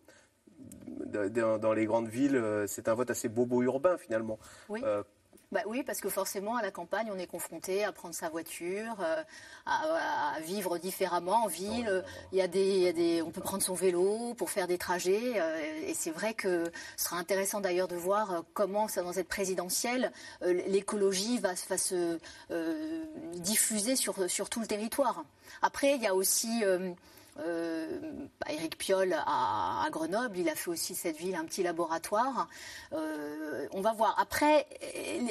[1.06, 4.38] dans les grandes villes, euh, c'est un vote assez bobo urbain finalement.
[4.68, 4.80] Oui.
[4.84, 5.02] Euh,
[5.52, 9.00] bah oui, parce que forcément, à la campagne, on est confronté à prendre sa voiture,
[9.00, 9.22] euh,
[9.66, 12.04] à, vivre différemment en ville.
[12.30, 15.40] Il y, a des, on peut prendre son vélo pour faire des trajets.
[15.40, 15.58] Euh,
[15.88, 21.38] et c'est vrai que ce sera intéressant d'ailleurs de voir comment, dans cette présidentielle, l'écologie
[21.38, 22.18] va, se
[23.38, 25.24] diffuser sur, sur tout le territoire.
[25.62, 26.62] Après, il y a aussi
[27.46, 28.00] euh,
[28.48, 32.48] Éric Piolle à, Grenoble, il a fait aussi cette ville un petit laboratoire.
[32.92, 34.16] Euh, on va voir.
[34.18, 34.66] Après,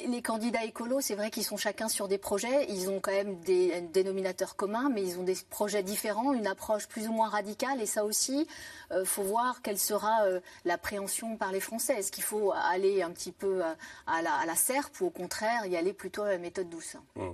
[0.07, 2.65] les, candidats écolos, c'est vrai qu'ils sont chacun sur des projets.
[2.69, 6.87] Ils ont quand même des dénominateurs communs, mais ils ont des projets différents, une approche
[6.87, 7.81] plus ou moins radicale.
[7.81, 8.47] Et ça aussi,
[8.91, 10.25] il euh, faut voir quelle sera
[10.65, 11.93] l'appréhension par les Français.
[11.99, 13.61] Est-ce qu'il faut aller un petit peu
[14.07, 16.95] à la, à serpe ou au contraire y aller plutôt à la méthode douce?
[17.15, 17.29] Mmh.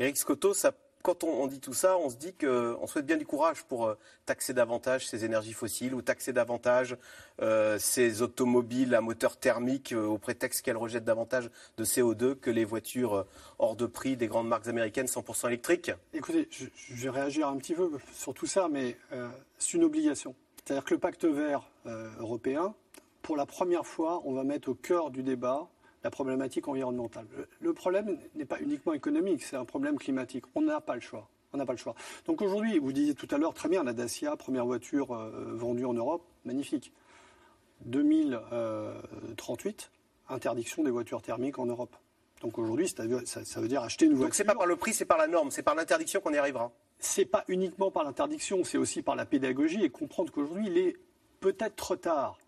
[0.00, 0.72] Éric Scotto, ça
[1.04, 3.98] quand on, dit tout ça, on se dit qu'on souhaite bien du courage pour euh,
[4.24, 6.96] taxer davantage ces énergies fossiles ou taxer davantage
[7.42, 12.50] euh, ces automobiles à moteur thermique euh, au prétexte qu'elles rejettent davantage de CO2 que
[12.50, 13.26] les voitures
[13.58, 15.92] hors de prix des grandes marques américaines 100% électriques.
[16.14, 18.96] Écoutez, je, vais réagir un petit peu sur tout ça, mais
[19.58, 20.34] c'est une obligation.
[20.64, 21.68] C'est-à-dire que le pacte vert
[22.18, 22.74] européen,
[23.20, 25.68] pour la première fois, on va mettre au cœur du débat
[26.04, 27.26] la problématique environnementale.
[27.60, 30.44] Le problème n'est pas uniquement économique, c'est un problème climatique.
[30.54, 31.28] On n'a pas le choix.
[31.52, 31.94] On n'a pas le choix.
[32.26, 35.86] Donc aujourd'hui, vous disiez tout à l'heure, très bien, la Dacia, première voiture euh, vendue
[35.86, 36.92] en Europe, magnifique.
[37.86, 39.90] 2038,
[40.28, 41.96] interdiction des voitures thermiques en Europe.
[42.40, 44.26] Donc aujourd'hui, ça, ça, veut dire acheter une voiture.
[44.26, 46.38] Donc c'est pas par le prix, c'est par la norme, c'est par l'interdiction qu'on y
[46.38, 46.72] arrivera.
[46.98, 50.96] C'est pas uniquement par l'interdiction, c'est aussi par la pédagogie et comprendre qu'aujourd'hui, il est
[51.40, 52.38] peut-être trop tard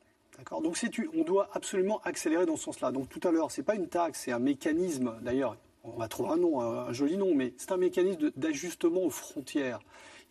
[0.50, 0.76] donc
[1.14, 2.92] on doit absolument accélérer dans ce sens-là.
[2.92, 6.08] Donc tout à l'heure, ce n'est pas une taxe, c'est un mécanisme, d'ailleurs, on va
[6.08, 9.80] trouver un nom, un, joli nom, mais c'est un mécanisme d'ajustement aux frontières.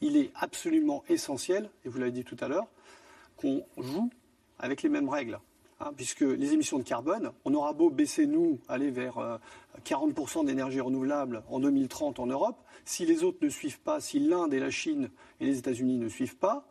[0.01, 2.67] Il est absolument essentiel, et vous l'avez dit tout à l'heure,
[3.37, 4.09] qu'on joue
[4.59, 5.39] avec les mêmes règles.
[5.81, 9.39] Hein, puisque les émissions de carbone, on aura beau baisser, nous, aller vers
[9.83, 14.19] 40% euh, d'énergie renouvelable en 2030 en Europe, si les autres ne suivent pas, si
[14.19, 15.09] l'Inde et la Chine
[15.41, 16.65] et les États-Unis ne suivent pas,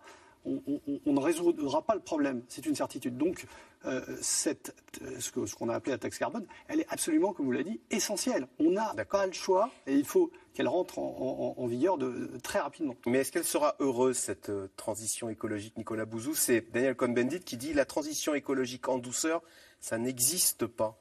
[0.44, 3.16] on, ne résoudra pas le problème, c'est une certitude.
[3.16, 3.46] Donc,
[3.86, 4.74] euh, cette,
[5.18, 8.46] ce qu'on a appelé la taxe carbone, elle est absolument, comme vous l'avez dit, essentielle.
[8.58, 12.94] On n'a pas le choix et il faut qu'elle rentre en, vigueur de, très rapidement.
[13.06, 16.34] Mais est-ce qu'elle sera heureuse, cette euh, transition écologique, Nicolas Bouzou?
[16.34, 19.42] C'est Daniel Cohn-Bendit qui dit la transition écologique en douceur,
[19.80, 20.98] ça n'existe pas.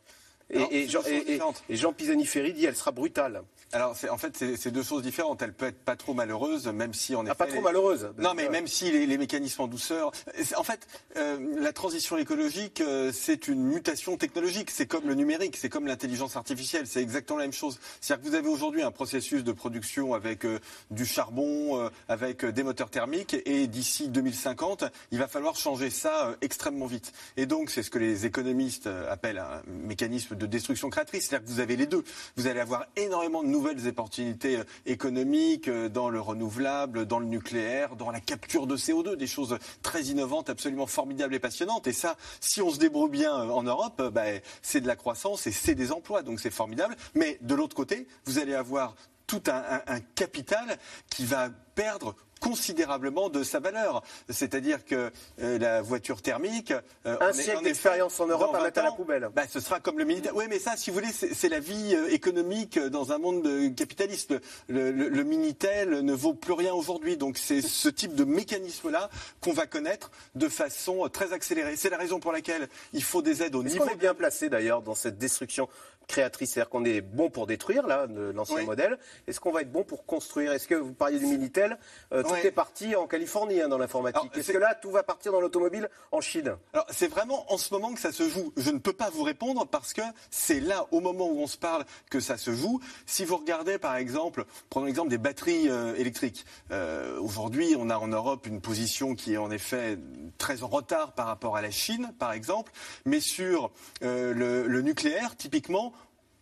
[0.50, 3.44] Et, Jean, et, Pisani-Ferry dit elle sera brutale.
[3.74, 5.42] Alors, en fait, c'est deux choses différentes.
[5.42, 7.30] Elle peut être pas trop malheureuse, même si on est.
[7.30, 8.10] Ah, pas trop malheureuse.
[8.20, 10.12] Non, mais même si les, mécanismes en douceur.
[10.58, 14.70] En fait, euh, la transition écologique, euh, c'est une mutation technologique.
[14.70, 16.86] C'est comme le numérique, c'est comme l'intelligence artificielle.
[16.86, 17.80] C'est exactement la même chose.
[18.00, 20.60] C'est-à-dire que vous avez aujourd'hui un processus de production avec euh,
[20.92, 26.86] du charbon, avec des moteurs thermiques, et d'ici 2050, il va falloir changer ça extrêmement
[26.86, 27.12] vite.
[27.38, 31.28] Et donc, c'est ce que les économistes appellent un mécanisme de destruction créatrice.
[31.28, 32.04] C'est-à-dire que vous avez les deux.
[32.36, 37.26] Vous allez avoir énormément de nouvelles opportunités euh, économiques euh, dans le renouvelable, dans le
[37.26, 41.88] nucléaire, dans la capture de CO2, des choses très innovantes, absolument formidables et passionnantes.
[41.88, 44.24] Et ça, si on se débrouille bien euh, en Europe, bah,
[44.62, 46.96] c'est de la croissance et c'est des emplois, donc c'est formidable.
[47.16, 48.96] Mais de l'autre côté, vous allez avoir
[49.28, 50.78] tout un, capital
[51.10, 54.04] qui va perdre considérablement de sa valeur.
[54.30, 56.74] C'est-à-dire que euh, la voiture thermique.
[57.06, 59.30] Euh, un siècle d'expérience en Europe à mettre à la poubelle.
[59.34, 60.36] Bah, ce sera comme le militaire.
[60.36, 64.36] Oui, mais ça, si vous voulez, c'est la vie euh, économique dans un monde capitaliste.
[64.68, 67.16] Le, le, Minitel ne vaut plus rien aujourd'hui.
[67.16, 71.78] Donc c'est ce type de mécanisme-là qu'on va connaître de façon très accélérée.
[71.78, 73.86] C'est la raison pour laquelle il faut des aides au niveau.
[73.86, 75.70] On est bien placé d'ailleurs dans cette destruction
[76.08, 78.98] créatrice C'est-à-dire qu'on est bon pour détruire, là, l'ancien modèle.
[79.28, 80.52] Est-ce qu'on va être bon pour construire?
[80.52, 81.78] Est-ce que vous parliez du Minitel?
[82.12, 84.32] Tout est parti en Californie hein, dans l'informatique.
[84.36, 86.56] Est-ce que là, tout va partir dans l'automobile en Chine?
[86.74, 88.54] Alors, c'est vraiment en ce moment que ça se joue.
[88.58, 91.58] Je ne peux pas vous répondre parce que c'est là, au moment où on se
[91.58, 92.80] parle, que ça se joue.
[93.06, 96.46] Si vous regardez, par exemple, prenons l'exemple des batteries euh, électriques.
[96.72, 99.98] Euh, aujourd'hui, on a en Europe une position qui est en effet
[100.38, 102.72] très en retard par rapport à la Chine, par exemple.
[103.06, 103.72] Mais sur
[104.04, 105.93] euh, le, le nucléaire, typiquement,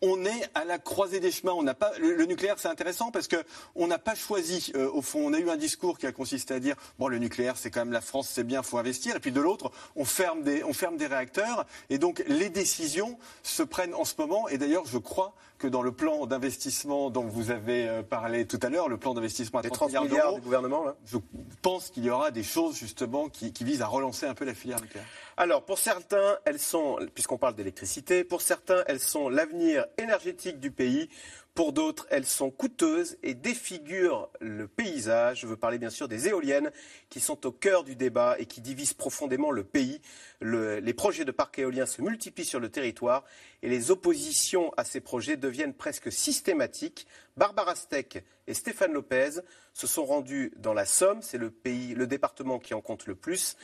[0.02, 1.54] on est à la croisée des chemins.
[1.54, 3.38] On n'a pas le, nucléaire, c'est intéressant parce que
[3.76, 4.72] on n'a pas choisi.
[4.76, 7.18] Euh, au fond, on a eu un discours qui a consisté à dire bon, le
[7.18, 9.16] nucléaire, c'est quand même la France, c'est bien, faut investir.
[9.16, 11.66] Et puis de l'autre, on ferme des, on ferme des réacteurs.
[11.90, 14.48] Et donc les décisions se prennent en ce moment.
[14.50, 18.60] Et d'ailleurs, je crois que dans le plan d'investissement dont vous avez euh, parlé tout
[18.64, 21.18] à l'heure, le plan d'investissement à 30, milliards, du gouvernement, je
[21.62, 24.56] pense qu'il y aura des choses justement qui, qui visent à relancer un peu la
[24.56, 25.06] filière nucléaire.
[25.38, 30.71] Alors, pour certains, elles sont, puisqu'on parle d'électricité, pour certains, elles sont l'avenir énergétique du
[30.71, 31.10] pays.
[31.54, 35.41] Pour d'autres, elles sont coûteuses et défigurent le paysage.
[35.41, 36.71] Je veux parler bien sûr des éoliennes
[37.10, 39.99] qui sont au cœur du débat et qui divisent profondément le pays.
[40.39, 43.25] les projets de parcs éoliens se multiplient sur le territoire
[43.63, 47.06] et les oppositions à ces projets deviennent presque systématiques.
[47.36, 49.41] Barbara Steck et Stéphane Lopez
[49.73, 53.56] se sont rendus dans la Somme, c'est le le département qui en compte le plus,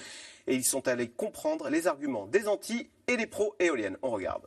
[0.46, 3.98] et ils sont allés comprendre les arguments des anti et des pro-éoliennes.
[4.02, 4.46] On regarde.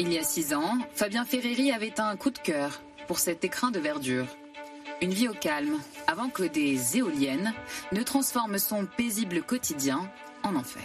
[0.00, 3.72] Il y a six ans, Fabien Ferreri avait un coup de cœur pour cet écrin
[3.72, 4.26] de verdure.
[5.02, 7.52] Une vie au calme, avant que des éoliennes
[7.90, 10.08] ne transforment son paisible quotidien
[10.44, 10.84] en enfer.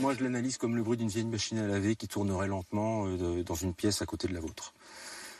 [0.00, 3.44] Moi, je l'analyse comme le bruit d'une vieille machine à laver qui tournerait lentement euh,
[3.44, 4.74] dans une pièce à côté de la vôtre.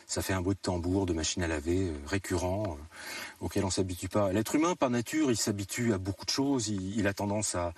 [0.07, 3.69] Ça fait un bruit de tambour, de machine à laver euh, récurrent, euh, auquel on
[3.69, 4.31] s'habitue pas.
[4.31, 6.67] L'être humain, par nature, il s'habitue à beaucoup de choses.
[6.67, 7.73] Il, a tendance à,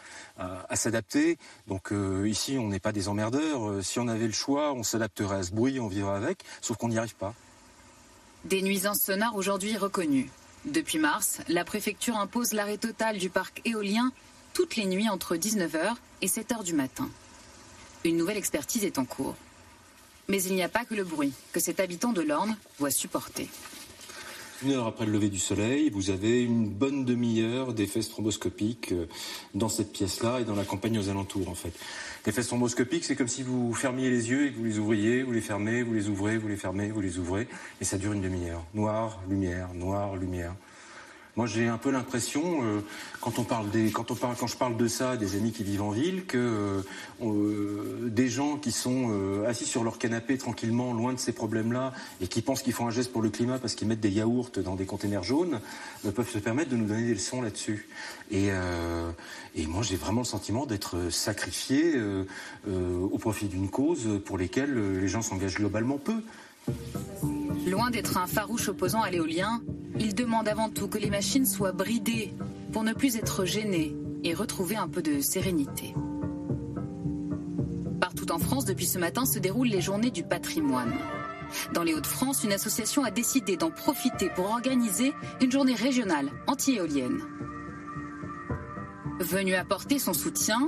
[0.75, 1.37] s'adapter.
[1.67, 1.93] Donc
[2.25, 3.83] ici, on n'est pas des emmerdeurs.
[3.83, 6.43] si on avait le choix, on s'adapterait à ce bruit, on vivrait avec.
[6.61, 7.33] Sauf qu'on n'y arrive pas.
[8.45, 10.29] Des nuisances sonores aujourd'hui reconnues.
[10.65, 14.11] Depuis mars, la préfecture impose l'arrêt total du parc éolien
[14.53, 17.09] toutes les nuits entre 19h et 7h du matin.
[18.03, 19.35] Une nouvelle expertise est en cours.
[20.29, 23.47] Mais il n'y a pas que le bruit que cet habitant de l'Orne doit supporter.
[24.61, 29.05] Une heure après le lever du soleil, vous avez une bonne demi-heure d'effets stromboscopiques euh,
[29.53, 31.71] dans cette pièce-là et dans la campagne aux alentours, en fait.
[32.25, 35.31] L'effet stromboscopique, c'est comme si vous fermiez les yeux et que vous les ouvriez, vous
[35.31, 37.47] les fermez, vous les ouvrez, vous les fermez, vous les ouvrez,
[37.79, 38.65] et ça dure une demi-heure.
[38.73, 40.55] Noir, lumière, noir, lumière.
[41.37, 42.79] Moi, j'ai un peu l'impression, euh,
[43.21, 46.81] quand on parle je parle de ça, des amis qui vivent en ville, que euh,
[47.21, 52.27] euh, des gens qui sont assis sur leur canapé tranquillement, loin de ces problèmes-là, et
[52.27, 54.73] qui pensent qu'ils font un geste pour le climat parce qu'ils mettent des yaourts dans
[54.73, 55.61] des containers jaunes,
[56.15, 57.87] peuvent se permettre de nous donner des leçons là-dessus.
[58.31, 58.47] Et,
[59.55, 61.93] et moi, j'ai vraiment le sentiment d'être sacrifié
[62.67, 66.15] au profit d'une cause pour lesquelles les gens s'engagent globalement peu.
[67.67, 69.61] Loin d'être un farouche opposant à l'éolien,
[69.99, 72.33] il demande avant tout que les machines soient bridées
[72.71, 75.93] pour ne plus être gênées et retrouver un peu de sérénité.
[77.99, 80.93] Partout en France, depuis ce matin, se déroulent les journées du patrimoine.
[81.73, 87.21] Dans les Hauts-de-France, une association a décidé d'en profiter pour organiser une journée régionale anti-éolienne.
[89.19, 90.67] Venu apporter son soutien,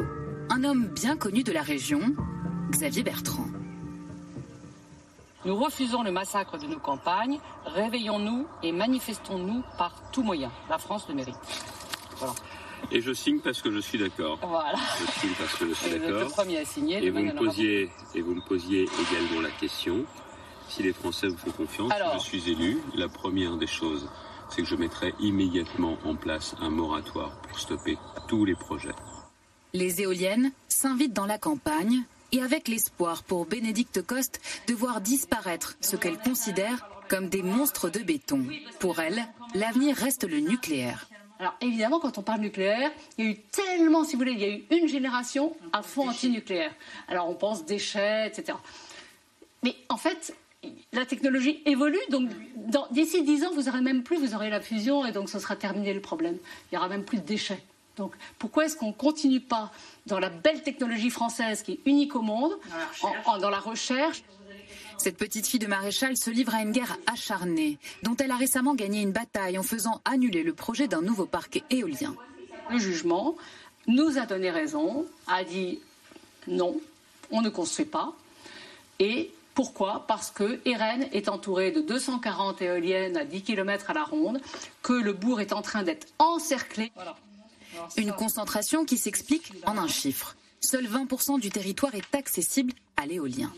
[0.50, 2.02] un homme bien connu de la région,
[2.72, 3.48] Xavier Bertrand.
[5.46, 7.40] Nous refusons le massacre de nos campagnes.
[7.66, 10.52] Réveillons-nous et manifestons-nous par tous moyens.
[10.70, 11.36] La France le mérite.
[12.92, 14.40] Et je signe parce que je suis d'accord.
[14.42, 14.78] Voilà.
[15.00, 16.22] Je signe parce que je suis d'accord.
[16.22, 17.04] le premier à signer.
[17.04, 20.06] Et vous, me posiez, et vous me posiez également la question
[20.70, 22.78] si les Français vous font confiance, je suis élu.
[22.96, 24.08] La première des choses,
[24.50, 27.98] c'est que je mettrai immédiatement en place un moratoire pour stopper
[28.28, 28.94] tous les projets.
[29.74, 35.78] Les éoliennes s'invitent dans la campagne et avec l'espoir pour Bénédicte Coste de voir disparaître
[35.82, 38.46] ce qu'elle considère comme des monstres de béton.
[38.80, 41.08] Pour elle, l'avenir reste le nucléaire.
[41.40, 44.40] Alors évidemment, quand on parle nucléaire, il y a eu tellement, si vous voulez, il
[44.40, 46.74] y a eu une génération à fond anti-nucléaire.
[47.08, 48.58] Alors on pense déchets, etc.
[49.64, 50.36] Mais en fait,
[50.92, 52.30] la technologie évolue, donc
[52.92, 55.56] d'ici 10 ans, vous n'aurez même plus, vous aurez la fusion et donc ce sera
[55.56, 56.38] terminé le problème.
[56.72, 57.62] Il n'y aura même plus de déchets.
[58.00, 59.72] Donc pourquoi est-ce qu'on ne continue pas
[60.08, 62.58] dans la belle technologie française qui est unique au monde,
[63.40, 64.24] dans la recherche,
[64.98, 68.74] cette petite fille de maréchal se livre à une guerre acharnée, dont elle a récemment
[68.74, 72.16] gagné une bataille en faisant annuler le projet d'un nouveau parc éolien.
[72.72, 73.36] Le jugement
[73.88, 75.80] nous a donné raison, a dit
[76.48, 76.80] non,
[77.32, 78.14] on ne construit pas.
[79.00, 80.06] Et pourquoi?
[80.08, 84.40] Parce que Eren est entouré de 240 éoliennes à 10 km à la ronde,
[84.82, 86.92] que le bourg est en train d'être encerclé.
[87.98, 90.36] Une concentration qui s'explique en un chiffre.
[90.62, 93.52] Seul 20% du territoire est accessible à l'éolien.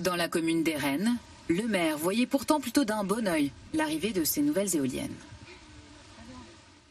[0.00, 1.16] Dans la commune d'Erennes,
[1.48, 5.14] le maire voyait pourtant plutôt d'un bon oeil l'arrivée de ces nouvelles éoliennes.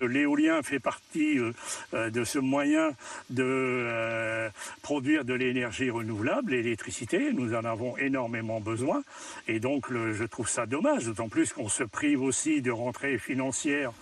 [0.02, 1.54] L'éolien fait partie euh,
[1.94, 2.92] euh, de ce moyen
[3.30, 4.50] de euh,
[4.82, 7.32] produire de l'énergie renouvelable, l'électricité.
[7.32, 9.04] Nous en avons énormément besoin.
[9.48, 13.94] Et donc, je trouve ça dommage, d'autant plus qu'on se prive aussi de rentrées financières.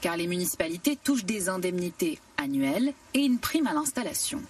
[0.00, 4.42] Car les municipalités touchent des indemnités annuelles et une prime à l'installation.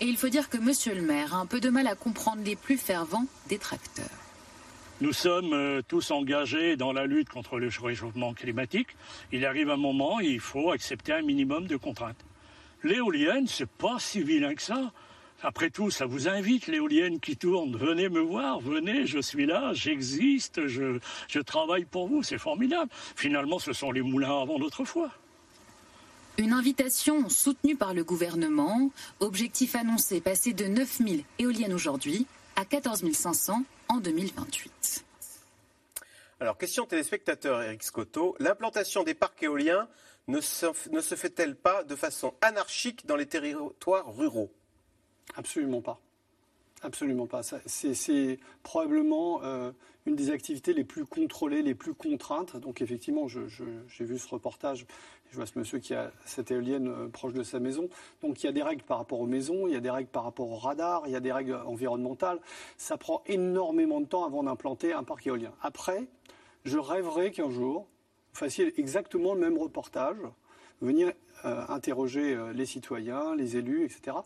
[0.00, 2.42] Et il faut dire que monsieur le maire a un peu de mal à comprendre
[2.44, 4.04] les plus fervents détracteurs.
[5.00, 8.88] Nous sommes euh, tous engagés dans la lutte contre le réchauffement climatique.
[9.32, 12.24] Il arrive un moment, il faut accepter un minimum de contraintes.
[12.84, 14.92] L'éolienne, c'est pas si vilain que ça.
[15.46, 17.76] Après tout, ça vous invite, l'éolienne qui tourne.
[17.76, 22.90] Venez me voir, venez, je suis là, j'existe, je, je travaille pour vous, c'est formidable.
[23.14, 25.10] Finalement, ce sont les moulins avant d'autrefois.
[26.38, 28.90] Une invitation soutenue par le gouvernement,
[29.20, 32.26] objectif annoncé passer de 9000 éoliennes aujourd'hui
[32.56, 35.04] à 14 500 en 2028.
[36.40, 38.34] Alors, question téléspectateur, Eric Scotto.
[38.38, 39.88] L'implantation des parcs éoliens
[40.26, 44.50] ne se, ne se fait-elle pas de façon anarchique dans les territoires ruraux?
[45.36, 46.00] Absolument pas.
[46.82, 47.42] Absolument pas.
[47.42, 49.72] C'est probablement euh,
[50.04, 52.56] une des activités les plus contrôlées, les plus contraintes.
[52.56, 54.86] Donc effectivement, j'ai vu ce reportage
[55.34, 57.88] je vois ce monsieur qui a cette éolienne euh, proche de sa maison.
[58.22, 60.08] Donc il y a des règles par rapport aux maisons, il y a des règles
[60.08, 62.38] par rapport au radar, il y a des règles environnementales.
[62.76, 65.52] Ça prend énormément de temps avant d'implanter un parc éolien.
[65.60, 66.06] Après,
[66.64, 67.88] je rêverais qu'un jour,
[68.32, 70.18] vous fassiez exactement le même reportage,
[70.80, 71.12] venir
[71.44, 74.18] euh, interroger les citoyens, les élus, etc.,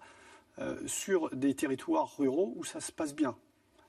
[0.86, 3.36] sur des territoires ruraux où ça se passe bien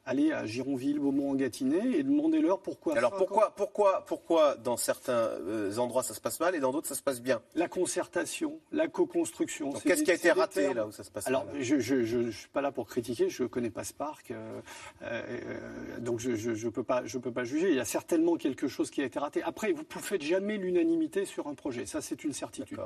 [0.10, 2.98] aller à Gironville, Beaumont-en-Gâtinais et demandez-leur pourquoi.
[2.98, 6.88] Alors pourquoi, pourquoi, pourquoi dans certains euh, endroits ça se passe mal et dans d'autres
[6.88, 7.42] ça se passe bien?
[7.54, 9.72] La concertation, la co-construction.
[9.72, 12.62] Qu'est-ce qui a été raté là où ça se passe Alors je ne suis pas
[12.62, 14.62] là pour critiquer, je ne connais pas ce parc, euh,
[15.04, 17.70] euh, donc je ne peux, pas, peux pas juger.
[17.70, 19.44] Il y a certainement quelque chose qui a été raté.
[19.44, 22.80] Après, vous ne faites jamais l'unanimité sur un projet, ça c'est une certitude.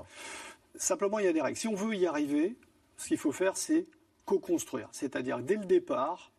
[0.75, 1.57] Simplement, il y a des règles.
[1.57, 2.57] Si on veut y arriver,
[2.97, 3.85] ce qu'il faut faire, c'est
[4.25, 4.89] co-construire.
[4.91, 6.31] C'est-à-dire, dès le départ,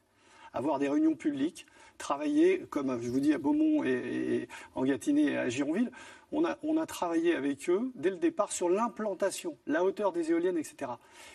[0.53, 1.67] avoir des réunions publiques,
[1.99, 5.91] travailler, comme je vous dis, à Beaumont et, en Gâtinais et à Gironville.
[6.33, 10.31] On a, on a travaillé avec eux dès le départ sur l'implantation, la hauteur des
[10.31, 10.93] éoliennes, etc.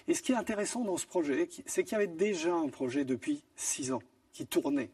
[0.07, 3.05] Et ce qui est intéressant dans ce projet, c'est qu'il y avait déjà un projet
[3.05, 4.01] depuis six ans
[4.33, 4.91] qui tournait.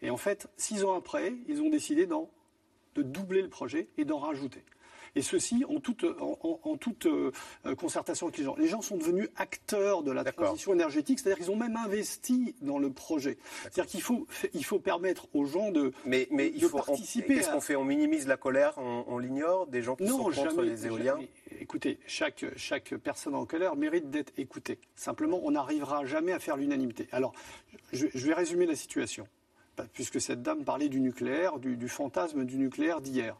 [0.00, 4.18] Et en fait, six ans après, ils ont décidé de doubler le projet et d'en
[4.18, 4.64] rajouter
[5.14, 7.30] et ceci en toute, en, toute euh,
[7.76, 8.56] concertation avec les gens.
[8.56, 12.78] Les gens sont devenus acteurs de la transition énergétique, c'est-à-dire qu'ils ont même investi dans
[12.78, 13.38] le projet.
[13.62, 17.36] C'est-à-dire qu'il faut, il faut permettre aux gens de, mais, mais il faut, participer.
[17.36, 17.76] Qu'est-ce qu'on fait?
[17.76, 19.66] On minimise la colère On, l'ignore?
[19.66, 21.18] Des gens qui sont contre les éoliens?
[21.60, 24.78] Écoutez, chaque, chaque personne en colère mérite d'être écoutée.
[24.94, 27.08] Simplement, on n'arrivera jamais à faire l'unanimité.
[27.12, 27.32] Alors,
[27.92, 29.26] je, vais résumer la situation
[29.92, 33.36] puisque cette dame parlait du nucléaire, du fantasme du nucléaire d'hier.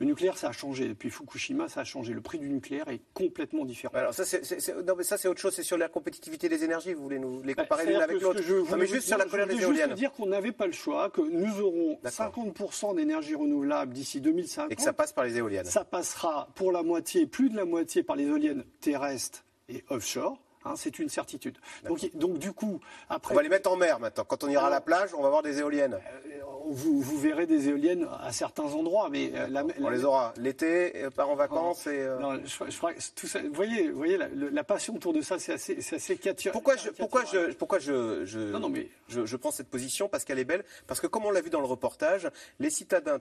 [0.00, 0.88] Le nucléaire, ça a changé.
[0.88, 2.12] Depuis Fukushima, ça a changé.
[2.12, 3.92] Le prix du nucléaire est complètement différent.
[3.94, 4.42] Alors ça, c'est,
[4.86, 5.54] non, mais ça, c'est autre chose.
[5.54, 6.94] C'est sur la compétitivité des énergies.
[6.94, 8.40] Vous voulez nous les bah, comparer l'une avec l'autre
[8.70, 9.90] Non, mais juste sur la colère des éoliennes.
[9.90, 14.70] Je dire qu'on n'avait pas le choix, que nous aurons 50% d'énergie renouvelable d'ici 2050.
[14.70, 15.64] Et que ça passe par les éoliennes.
[15.64, 20.40] Ça passera pour la moitié, plus de la moitié, par les éoliennes terrestres et offshore.
[20.64, 21.56] Hein, c'est une certitude.
[21.84, 23.32] Donc, donc, du coup, après.
[23.32, 24.24] On va les mettre en mer maintenant.
[24.24, 25.94] Quand on ira à la plage, on va voir des éoliennes.
[25.94, 31.10] Euh, vous, verrez des éoliennes à certains endroits, mais euh, on les aura l'été, euh,
[31.10, 32.06] part en vacances et.
[32.06, 36.90] vous voyez, vous voyez la, passion autour de ça, c'est assez, c'est assez Pourquoi je,
[36.90, 38.88] pourquoi je, pourquoi je, je, non, mais...
[39.08, 41.60] je, prends cette position parce qu'elle est belle, parce que comme on l'a vu dans
[41.60, 42.28] le reportage,
[42.58, 43.18] les citadins,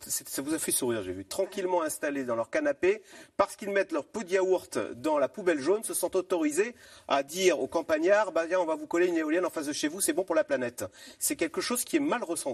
[0.00, 3.02] ça vous a fait sourire, j'ai vu, tranquillement installés dans leur canapé,
[3.36, 6.74] parce qu'ils mettent leur pot de yaourt dans la poubelle jaune, se sont autorisés
[7.08, 9.72] à dire aux campagnards, bah viens, on va vous coller une éolienne en face de
[9.72, 10.84] chez vous, c'est bon pour la planète.
[11.18, 12.49] C'est quelque chose qui est mal ressenti.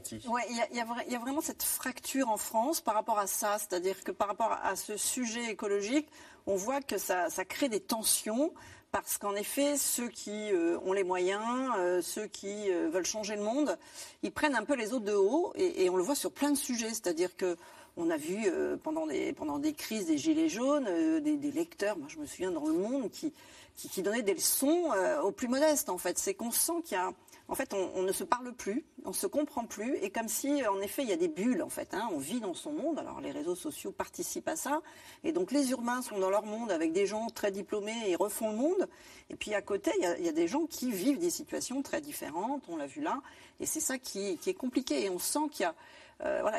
[0.71, 0.81] Il y,
[1.15, 4.77] a vraiment cette fracture en France par rapport à ça, c'est-à-dire que par rapport à
[4.77, 6.09] ce sujet écologique,
[6.47, 8.53] on voit que ça, crée des tensions
[8.93, 13.37] parce qu'en effet, ceux qui euh, ont les moyens, euh, ceux qui euh, veulent changer
[13.37, 13.77] le monde,
[14.23, 16.57] ils prennent un peu les autres de haut et, on le voit sur plein de
[16.57, 17.57] sujets, c'est-à-dire que
[17.99, 18.51] on a vu
[18.83, 20.85] pendant, des, crises des gilets jaunes,
[21.21, 23.33] des, lecteurs, moi je me souviens dans le monde, qui,
[23.75, 24.91] qui, qui donnaient des leçons
[25.25, 26.19] aux plus modestes en fait.
[26.19, 27.15] C'est qu'on sent qu'il y a
[27.49, 30.81] en fait, on, ne se parle plus, on se comprend plus, et comme si, en
[30.81, 31.95] effet, il y a des bulles, en fait.
[31.95, 32.09] Hein.
[32.13, 34.83] on vit dans son monde, alors les réseaux sociaux participent à ça,
[35.23, 38.51] et donc les urbains sont dans leur monde avec des gens très diplômés et refont
[38.51, 38.89] le monde,
[39.31, 42.65] et puis à côté, il y a, des gens qui vivent des situations très différentes,
[42.69, 43.21] on l'a vu là,
[43.61, 45.75] et c'est ça qui, est compliqué, et on sent qu'il y a
[46.21, 46.59] voilà,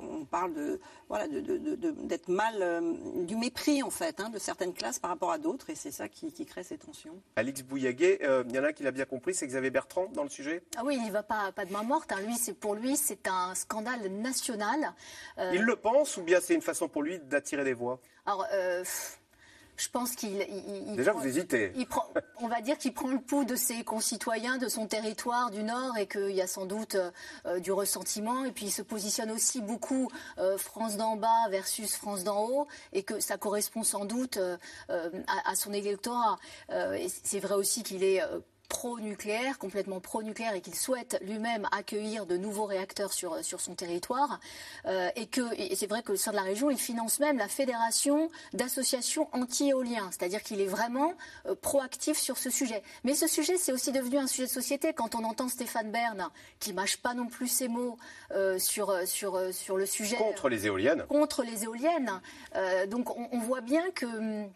[0.00, 2.82] on parle de voilà d'être mal
[3.26, 6.08] du mépris en fait hein, de certaines classes par rapport à d'autres, et c'est ça
[6.08, 7.20] qui, crée ces tensions.
[7.36, 10.22] Alix Bouillaguet, il y en a un qui l'a bien compris, c'est Xavier Bertrand dans
[10.22, 10.62] le sujet?
[10.76, 12.12] Ah oui, il ne va pas pas de main morte.
[12.12, 12.20] Hein.
[12.26, 14.94] Lui, c'est pour lui, c'est un scandale national.
[15.52, 18.00] Il le pense ou bien c'est une façon pour lui d'attirer des voix?
[18.26, 18.46] Alors
[19.78, 20.44] je pense qu'il.
[20.96, 21.72] Déjà, vous hésitez.
[22.40, 25.96] on va dire qu'il prend le pouls de ses concitoyens, de son territoire du Nord,
[25.96, 26.96] et qu'il y a sans doute
[27.46, 28.44] euh, du ressentiment.
[28.44, 32.66] Et puis, il se positionne aussi beaucoup euh, France d'en bas versus France d'en haut,
[32.92, 34.56] et que ça correspond sans doute euh,
[34.88, 36.38] à, à, son électorat.
[37.24, 38.20] c'est vrai aussi qu'il est
[38.68, 44.40] pro-nucléaire, complètement pro-nucléaire et qu'il souhaite lui-même accueillir de nouveaux réacteurs sur, sur son territoire.
[44.86, 45.42] Euh, et que
[45.74, 50.42] c'est vrai que sein de la région, il finance même la fédération d'associations anti-éoliens, c'est-à-dire
[50.42, 51.14] qu'il est vraiment
[51.46, 52.82] euh, proactif sur ce sujet.
[53.04, 54.92] Mais ce sujet, c'est aussi devenu un sujet de société.
[54.92, 56.28] Quand on entend Stéphane Bern,
[56.60, 57.96] qui mâche pas non plus ses mots
[58.32, 60.16] euh, sur, sur, sur le sujet.
[60.16, 61.04] Contre les éoliennes.
[61.08, 62.20] Contre les éoliennes.
[62.88, 64.50] donc on, on, voit bien que hum,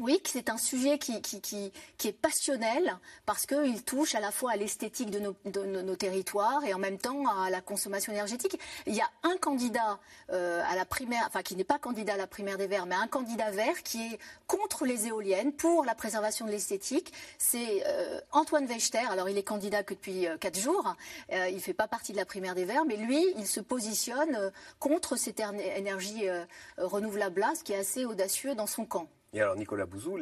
[0.00, 1.72] oui, c'est un sujet qui,
[2.04, 2.96] est passionnel
[3.26, 7.26] parce qu'il touche à la fois à l'esthétique de nos, territoires et en même temps
[7.28, 8.58] à la consommation énergétique.
[8.86, 9.98] Il y a un candidat
[10.30, 12.94] euh, à la primaire, enfin qui n'est pas candidat à la primaire des Verts, mais
[12.94, 17.12] un candidat vert qui est contre les éoliennes pour la préservation de l'esthétique.
[17.38, 19.06] C'est euh, Antoine Wechter.
[19.10, 20.96] Alors il est candidat que depuis euh, quatre jours.
[21.30, 24.50] il ne fait pas partie de la primaire des Verts, mais lui, il se positionne
[24.78, 26.24] contre cette énergie
[26.78, 29.08] renouvelable ce qui est assez audacieux dans son camp.
[29.32, 30.18] Et alors Nicolas Bouzou,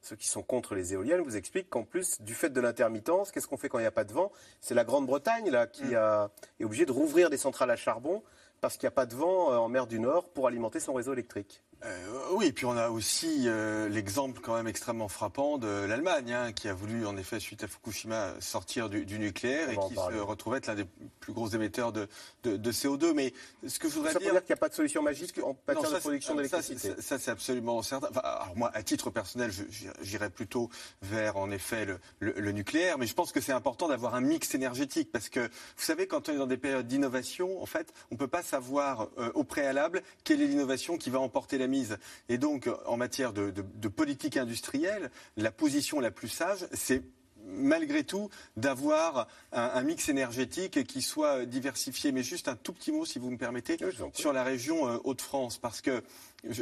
[0.00, 3.48] ceux qui sont contre les éoliennes vous expliquent qu'en plus du fait de l'intermittence, qu'est-ce
[3.48, 4.32] qu'on fait quand il n'y a pas de vent?
[4.60, 6.28] C'est la Grande-Bretagne là qui mm.
[6.60, 8.22] est obligée de rouvrir des centrales à charbon
[8.60, 10.92] parce qu'il n'y a pas de vent euh, en mer du Nord pour alimenter son
[10.92, 11.62] réseau électrique.
[11.84, 16.32] Euh, oui, et puis on a aussi euh, l'exemple quand même extrêmement frappant de l'Allemagne,
[16.32, 20.20] hein, qui a voulu en effet, suite à Fukushima, sortir du, nucléaire et qui se
[20.20, 20.86] retrouve être l'un des
[21.20, 22.08] plus gros émetteurs de,
[22.44, 23.12] CO2.
[23.12, 23.32] Mais
[23.66, 24.32] ce que je voudrais ça dire...
[24.32, 27.30] dire qu'il n'y a pas de solution magique en matière de production d'électricité Ça, c'est
[27.30, 28.08] absolument certain.
[28.22, 29.52] alors moi, à titre personnel,
[30.00, 30.70] j'irais plutôt
[31.02, 31.86] vers en effet
[32.18, 35.84] le, nucléaire, mais je pense que c'est important d'avoir un mix énergétique parce que vous
[35.84, 39.08] savez, quand on est dans des périodes d'innovation, en fait, on ne peut pas savoir
[39.18, 41.98] euh, au préalable quelle est l'innovation qui va emporter la mise.
[42.28, 47.02] Et donc, en matière de, politique industrielle, la position la plus sage, c'est
[47.44, 52.12] malgré tout d'avoir un, mix énergétique qui soit diversifié.
[52.12, 53.76] Mais juste un tout petit mot, si vous me permettez,
[54.12, 56.02] sur la région euh, Hauts-de-France, parce que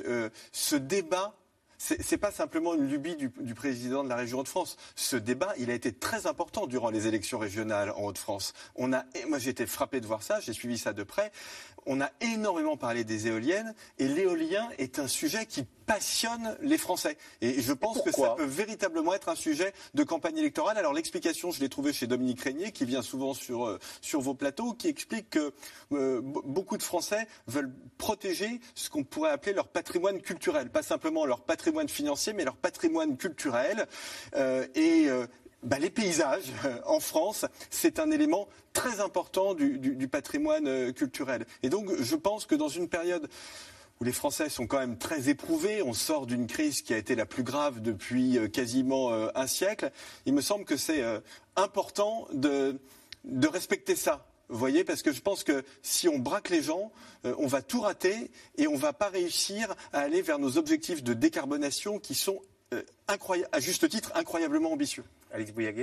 [0.06, 1.34] euh, ce débat
[2.10, 4.76] n'est pas simplement une lubie du, président de la région Hauts-de-France.
[4.94, 8.54] Ce débat, il a été très important durant les élections régionales en Hauts-de-France.
[8.74, 10.40] On a, moi, j'ai été frappé de voir ça.
[10.40, 11.32] J'ai suivi ça de près
[11.86, 17.16] on a énormément parlé des éoliennes et l'éolien est un sujet qui passionne les Français.
[17.40, 20.76] Et je pense que ça peut véritablement être un sujet de campagne électorale.
[20.78, 24.34] Alors l'explication, je l'ai trouvée chez Dominique Régnier, qui vient souvent sur, euh, sur vos
[24.34, 25.52] plateaux, qui explique que
[25.92, 30.70] euh, beaucoup de Français veulent protéger ce qu'on pourrait appeler leur patrimoine culturel.
[30.70, 33.86] Pas simplement leur patrimoine financier, mais leur patrimoine culturel.
[34.34, 35.08] Euh, et
[35.66, 41.44] bah, les paysages euh, en France, c'est un élément très important du, patrimoine euh, culturel.
[41.64, 43.28] Et donc, je pense que dans une période
[44.00, 47.16] où les Français sont quand même très éprouvés, on sort d'une crise qui a été
[47.16, 49.90] la plus grave depuis euh, quasiment un siècle,
[50.24, 51.02] il me semble que c'est
[51.56, 52.78] important de,
[53.48, 54.24] respecter ça.
[54.48, 56.92] Vous voyez, parce que je pense que si on braque les gens,
[57.24, 61.02] on va tout rater et on ne va pas réussir à aller vers nos objectifs
[61.02, 62.40] de décarbonation qui sont
[63.08, 65.04] à juste titre incroyablement ambitieux.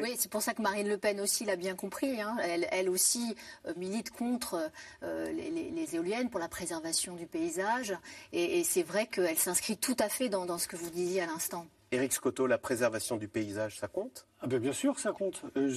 [0.02, 2.22] Oui, c'est pour ça que Marine Le Pen aussi l'a bien compris.
[2.22, 2.38] Hein.
[2.72, 3.36] Elle, aussi
[3.68, 4.72] euh, milite contre
[5.04, 7.96] euh, les, éoliennes pour la préservation du paysage.
[8.32, 11.68] Et, c'est vrai qu'elle s'inscrit tout à fait dans ce que vous disiez à l'instant.
[11.94, 14.26] Éric Scotto, la préservation du paysage, ça compte?
[14.44, 15.42] Ah ben bien sûr que ça compte.
[15.56, 15.74] Euh,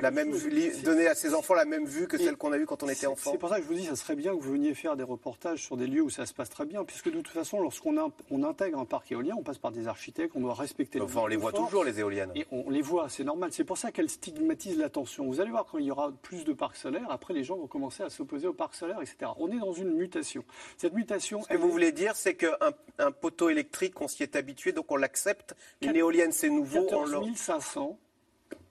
[0.00, 2.64] la même vue, donner à ses enfants la même vue que celle qu'on a eue
[2.64, 3.32] quand on était enfant.
[3.32, 5.02] C'est pour ça que je vous dis, ça serait bien que vous veniez faire des
[5.02, 7.96] reportages sur des lieux où ça se passe très bien, puisque de toute façon, lorsqu'on
[8.30, 11.00] on intègre un parc éolien, on passe par des architectes, on doit respecter.
[11.00, 12.30] Enfin, on les voit toujours les éoliennes.
[12.36, 13.50] Et on les voit, c'est normal.
[13.52, 15.26] C'est pour ça qu'elles stigmatisent l'attention.
[15.26, 17.66] Vous allez voir quand il y aura plus de parcs solaires, après les gens vont
[17.66, 19.32] commencer à s'opposer aux parcs solaires, etc.
[19.38, 20.44] On est dans une mutation.
[20.76, 21.42] Cette mutation.
[21.42, 22.54] Ce que vous voulez dire, c'est qu'un
[22.98, 25.56] un poteau électrique, on s'y est habitué, donc on l'accepte.
[25.82, 26.84] Une éolienne, c'est nouveau.
[26.84, 27.95] 14 500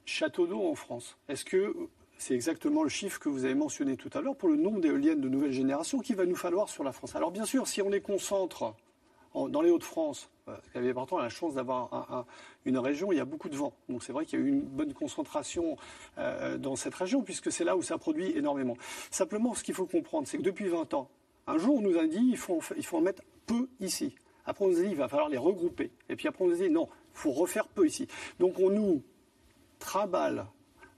[0.05, 1.17] châteaux d'eau en France.
[1.27, 1.75] Est-ce que
[2.17, 5.21] c'est exactement le chiffre que vous avez mentionné tout à l'heure pour le nombre d'éoliennes
[5.21, 7.15] de nouvelle génération qu'il va nous falloir sur la France?
[7.15, 8.75] Alors bien sûr, si on les concentre
[9.49, 12.25] dans les Hauts-de-France, parce qu'avait pourtant la chance d'avoir
[12.63, 13.73] une région où il y a beaucoup de vent.
[13.89, 15.77] Donc c'est vrai qu'il y a eu une bonne concentration
[16.17, 18.77] euh, dans cette région, puisque c'est là où ça produit énormément.
[19.11, 21.09] Simplement, ce qu'il faut comprendre, c'est que depuis 20 ans,
[21.47, 22.61] un jour, on nous a dit il faut,
[22.93, 24.15] en mettre peu ici.
[24.45, 25.91] Après, on nous a dit il va falloir les regrouper.
[26.09, 28.07] Et puis après, on nous a dit non, il faut refaire peu ici.
[28.39, 29.03] Donc on nous
[29.79, 30.47] traballe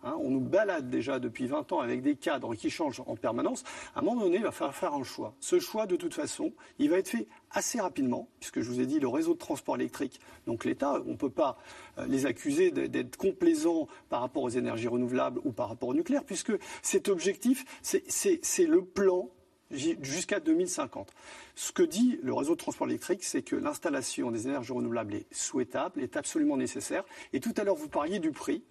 [0.03, 3.63] Hein, on nous balade déjà depuis 20 ans avec des cadres qui changent en permanence.
[3.95, 5.33] À un moment donné, il va falloir faire un choix.
[5.39, 8.85] Ce choix, de toute façon, il va être fait assez rapidement, puisque je vous ai
[8.85, 10.19] dit le réseau de transport électrique.
[10.45, 11.57] Donc l'État, on ne peut pas
[11.97, 16.23] euh, les accuser d'être complaisants par rapport aux énergies renouvelables ou par rapport au nucléaire,
[16.23, 16.53] puisque
[16.83, 19.29] cet objectif, c'est le plan
[19.71, 21.13] jusqu'à 2050.
[21.55, 25.33] Ce que dit le réseau de transport électrique, c'est que l'installation des énergies renouvelables est
[25.33, 27.03] souhaitable, est absolument nécessaire.
[27.33, 28.63] Et tout à l'heure, vous parliez du prix.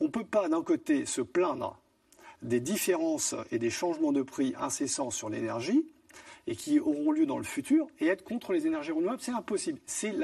[0.00, 1.80] On ne peut pas d'un côté se plaindre
[2.42, 5.86] des différences et des changements de prix incessants sur l'énergie
[6.46, 9.80] et qui auront lieu dans le futur et être contre les énergies renouvelables, c'est impossible.
[9.86, 10.14] C'est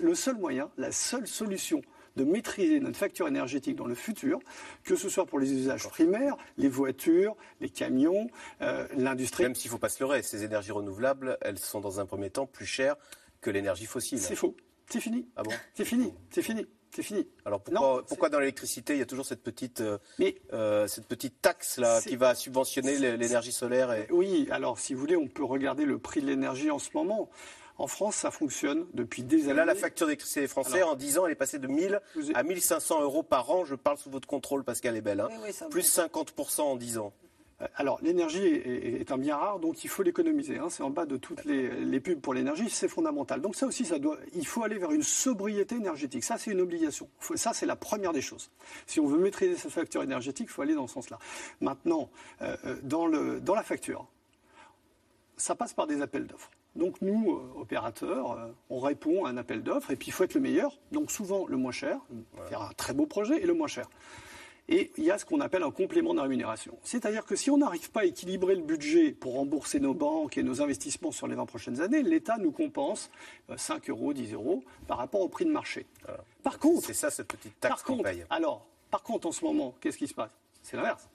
[0.00, 1.82] le seul moyen, la seule solution
[2.16, 4.38] de maîtriser notre facture énergétique dans le futur,
[4.84, 8.28] que ce soit pour les usages primaires, les voitures, les camions,
[8.60, 9.44] euh, l'industrie.
[9.44, 12.30] Même s'il ne faut pas se leurrer, ces énergies renouvelables, elles sont dans un premier
[12.30, 12.96] temps plus chères
[13.40, 14.20] que l'énergie fossile.
[14.20, 14.56] C'est faux.
[14.88, 15.26] C'est fini.
[15.36, 15.52] Ah bon?
[15.74, 16.12] C'est fini.
[16.30, 16.66] C'est fini.
[16.94, 17.26] C'est fini.
[17.46, 19.96] Alors pourquoi, dans l'électricité, il y a toujours cette petite, euh,
[20.52, 24.06] euh, cette petite taxe là qui va subventionner l'énergie solaire et...
[24.10, 27.30] Oui, alors si vous voulez, on peut regarder le prix de l'énergie en ce moment.
[27.78, 29.54] En France, ça fonctionne depuis des années.
[29.54, 32.00] Là, la facture d'électricité français, en 10 ans, elle est passée de 1000
[32.34, 33.64] à 1500 euros par an.
[33.64, 35.20] Je parle sous votre contrôle, Pascal Ebel.
[35.20, 35.28] Hein.
[35.70, 37.12] Plus 50% en 10 ans.
[37.62, 40.58] Euh, alors, l'énergie est, un bien rare, donc il faut l'économiser.
[40.58, 40.68] Hein.
[40.70, 43.40] C'est en bas de toutes les, pubs pour l'énergie, c'est fondamental.
[43.40, 46.24] Donc ça aussi, ça doit, il faut aller vers une sobriété énergétique.
[46.24, 47.08] Ça, c'est une obligation.
[47.34, 48.50] ça, c'est la première des choses.
[48.86, 51.18] Si on veut maîtriser cette facture énergétique, il faut aller dans ce sens-là.
[51.60, 52.10] Maintenant,
[52.42, 54.06] euh, euh, dans, le, dans la facture,
[55.36, 56.50] ça passe par des appels d'offres.
[56.76, 60.40] Donc nous, opérateurs, on répond à un appel d'offres et puis il faut être le
[60.40, 60.78] meilleur.
[60.90, 61.98] Donc souvent le moins cher,
[62.48, 63.88] faire un très beau projet et le moins cher.
[64.68, 66.78] Et il y a ce qu'on appelle un complément de rémunération.
[66.84, 70.42] C'est-à-dire que si on n'arrive pas à équilibrer le budget pour rembourser nos banques et
[70.42, 73.10] nos investissements sur les 20 prochaines années, l'État nous compense
[73.54, 75.86] 5 euh, euros, 10 euros par rapport au prix de marché.
[76.42, 76.86] Par contre.
[76.86, 78.24] C'est ça cette petite taxe qu'on paye.
[78.30, 80.30] Alors, par contre, en ce moment, qu'est-ce qui se passe?
[80.62, 81.08] C'est l'inverse.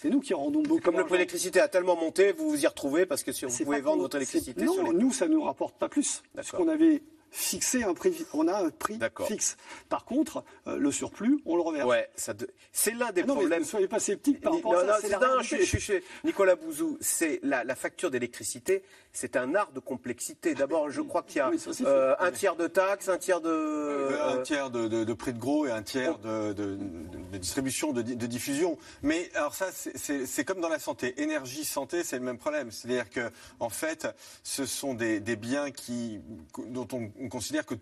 [0.00, 0.80] C'est nous qui rendons beaucoup.
[0.80, 3.44] Comme le prix de l'électricité a tellement monté, vous vous y retrouvez parce que si
[3.44, 4.64] vous pouvez vendre votre électricité.
[4.64, 6.22] Non, nous, ça ne nous rapporte pas plus.
[6.34, 9.56] Parce qu'on avait fixer un prix, on a un prix fixe.
[9.88, 11.88] Par contre, euh, le surplus, on le reverse.
[11.88, 12.34] Ouais, ça
[12.72, 13.60] c'est l'un des ah non, problèmes.
[13.60, 15.18] ne soyez pas sceptique par rapport à ça.
[15.18, 16.98] Non, je, suis chez Nicolas Bouzou.
[17.00, 20.54] C'est la, la, facture d'électricité, c'est un art de complexité.
[20.54, 21.50] D'abord, je crois qu'il y a
[21.82, 25.38] euh, un tiers de taxes, un tiers de euh, un tiers de, de, prix de
[25.38, 26.26] gros et un tiers oh.
[26.26, 28.78] de, de, distribution, de, diffusion.
[29.02, 31.20] Mais alors ça, c'est comme dans la santé.
[31.20, 32.70] Énergie, santé, c'est le même problème.
[32.70, 34.06] C'est-à-dire que en fait,
[34.42, 36.20] ce sont des, des biens qui
[36.68, 37.74] dont on on considère que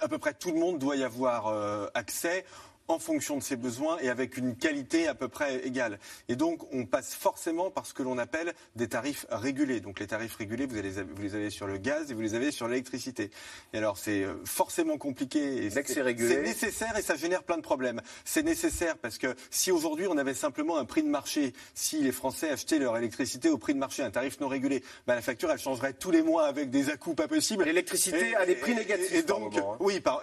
[0.00, 2.44] à peu près tout le monde doit y avoir euh, accès
[2.88, 5.98] en fonction de ses besoins et avec une qualité à peu près égale.
[6.28, 9.80] Et donc, on passe forcément par ce que l'on appelle des tarifs régulés.
[9.80, 12.50] Donc, les tarifs régulés, vous, vous les avez sur le gaz et vous les avez
[12.50, 13.30] sur l'électricité.
[13.72, 15.70] Et alors, c'est euh, forcément compliqué.
[15.70, 18.00] C'est nécessaire et ça génère plein de problèmes.
[18.24, 22.12] C'est nécessaire parce que si aujourd'hui on avait simplement un prix de marché, si les
[22.12, 25.50] Français achetaient leur électricité au prix de marché, un tarif non régulé, bah, la facture
[25.50, 27.64] elle changerait tous les mois avec des à-coups pas possibles.
[27.64, 29.12] L'électricité a des prix négatifs.
[29.14, 29.76] Et, donc, hein.
[29.80, 30.22] oui, par,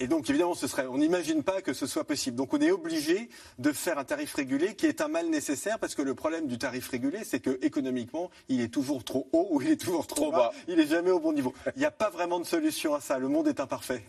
[0.00, 2.36] et donc, évidemment, ce serait, on n'imagine pas que ce soit possible.
[2.36, 3.28] Donc, on est obligé
[3.58, 6.58] de faire un tarif régulé qui est un mal nécessaire parce que le problème du
[6.58, 10.30] tarif régulé, c'est que économiquement, il est toujours trop haut ou il est toujours trop,
[10.30, 10.52] bas.
[10.68, 11.54] Il n'est jamais au bon niveau.
[11.76, 13.18] Il n'y a pas vraiment de solution à ça.
[13.18, 14.04] Le monde est imparfait.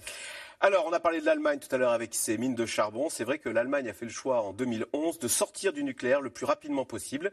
[0.63, 3.09] Alors, on a parlé de l'Allemagne tout à l'heure avec ses mines de charbon.
[3.09, 6.29] C'est vrai que l'Allemagne a fait le choix en 2011 de sortir du nucléaire le
[6.29, 7.31] plus rapidement possible.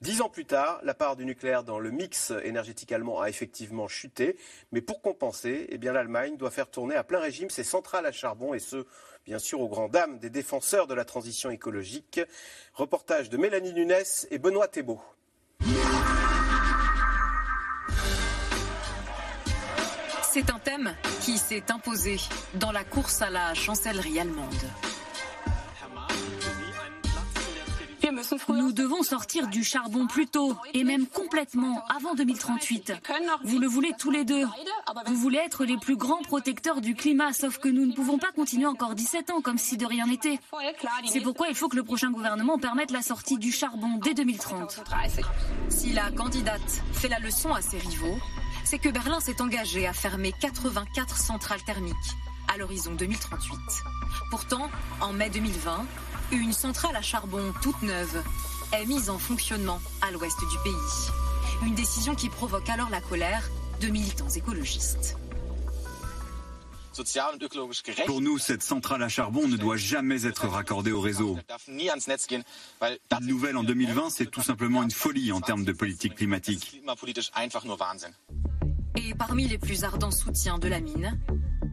[0.00, 3.86] Dix ans plus tard, la part du nucléaire dans le mix énergétique allemand a effectivement
[3.86, 4.38] chuté.
[4.72, 8.54] Mais pour compenser, eh l'Allemagne doit faire tourner à plein régime ses centrales à charbon
[8.54, 8.86] et ce,
[9.26, 12.18] bien sûr, aux grandes dames des défenseurs de la transition écologique.
[12.72, 13.92] Reportage de Mélanie Nunes
[14.30, 15.02] et Benoît Thébault.
[20.32, 22.16] C'est un thème qui s'est imposé
[22.54, 24.54] dans la course à la chancellerie allemande.
[28.48, 32.92] Nous devons sortir du charbon plus tôt et même complètement avant 2038.
[33.42, 34.44] Vous le voulez tous les deux.
[35.06, 38.30] Vous voulez être les plus grands protecteurs du climat, sauf que nous ne pouvons pas
[38.30, 40.38] continuer encore 17 ans comme si de rien n'était.
[41.06, 44.84] C'est pourquoi il faut que le prochain gouvernement permette la sortie du charbon dès 2030.
[45.68, 48.18] Si la candidate fait la leçon à ses rivaux,
[48.70, 51.96] c'est que Berlin s'est engagé à fermer 84 centrales thermiques
[52.46, 53.58] à l'horizon 2038.
[54.30, 55.86] Pourtant, en mai 2020,
[56.30, 58.22] une centrale à charbon toute neuve
[58.72, 61.66] est mise en fonctionnement à l'ouest du pays.
[61.66, 63.50] Une décision qui provoque alors la colère
[63.80, 65.16] de militants écologistes.
[68.06, 71.38] Pour nous, cette centrale à charbon ne doit jamais être raccordée au réseau.
[71.68, 76.80] Une nouvelle en 2020, c'est tout simplement une folie en termes de politique climatique.
[78.96, 81.18] Et parmi les plus ardents soutiens de la mine,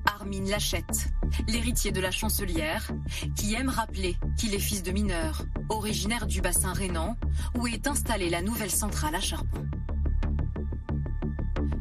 [0.06, 1.10] Armin Lachette,
[1.48, 2.92] l'héritier de la chancelière,
[3.36, 7.18] qui aime rappeler qu'il est fils de mineur, originaire du bassin rhénan,
[7.58, 9.66] où est installée la nouvelle centrale à charbon.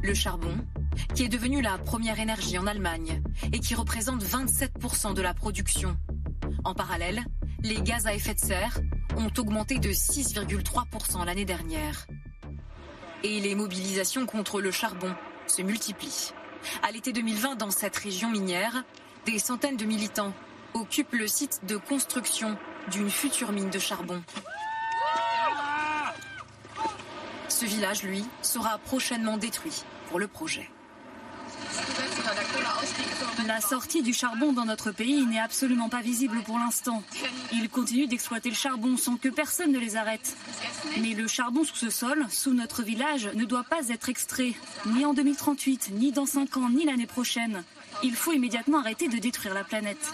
[0.01, 0.57] Le charbon,
[1.13, 3.21] qui est devenu la première énergie en Allemagne
[3.51, 5.97] et qui représente 27% de la production.
[6.63, 7.23] En parallèle,
[7.63, 8.79] les gaz à effet de serre
[9.17, 12.07] ont augmenté de 6,3% l'année dernière.
[13.29, 15.13] Et les mobilisations contre le charbon
[15.47, 16.31] se multiplient.
[16.81, 18.85] À l'été 2020, dans cette région minière,
[19.25, 20.33] des centaines de militants
[20.73, 22.57] occupent le site de construction
[22.89, 24.23] d'une future mine de charbon.
[27.49, 30.69] Ce village, lui, sera prochainement détruit pour le projet.
[33.45, 37.03] La sortie du charbon dans notre pays n'est absolument pas visible pour l'instant.
[37.53, 40.35] Ils continuent d'exploiter le charbon sans que personne ne les arrête.
[40.99, 44.53] Mais le charbon sous ce sol, sous notre village, ne doit pas être extrait,
[44.87, 47.63] ni en 2038, ni dans 5 ans, ni l'année prochaine.
[48.03, 50.13] Il faut immédiatement arrêter de détruire la planète.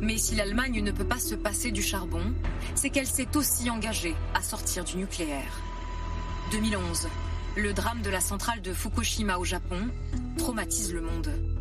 [0.00, 2.34] Mais si l'Allemagne ne peut pas se passer du charbon,
[2.74, 5.60] c'est qu'elle s'est aussi engagée à sortir du nucléaire.
[6.50, 7.08] 2011,
[7.56, 9.88] le drame de la centrale de Fukushima au Japon
[10.36, 11.59] traumatise le monde.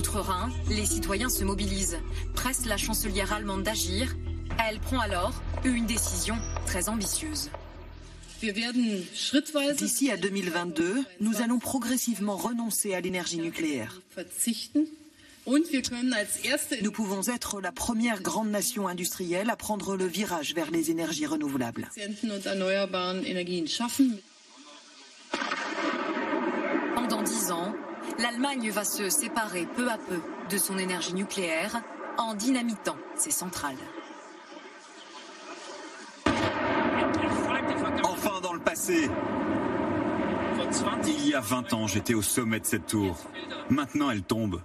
[0.00, 1.98] Outre-Rhin, les citoyens se mobilisent,
[2.34, 4.16] pressent la chancelière allemande d'agir.
[4.66, 7.50] Elle prend alors une décision très ambitieuse.
[9.76, 14.00] D'ici à 2022, nous allons progressivement renoncer à l'énergie nucléaire.
[15.46, 21.26] Nous pouvons être la première grande nation industrielle à prendre le virage vers les énergies
[21.26, 21.90] renouvelables.
[26.94, 27.74] Pendant dix ans,
[28.20, 31.80] l'Allemagne va se séparer peu à peu de son énergie nucléaire
[32.18, 33.76] en dynamitant ses centrales.
[38.04, 39.08] Enfin dans le passé.
[41.06, 43.16] Il y a 20 ans, j'étais au sommet de cette tour.
[43.70, 44.60] Maintenant, elle tombe.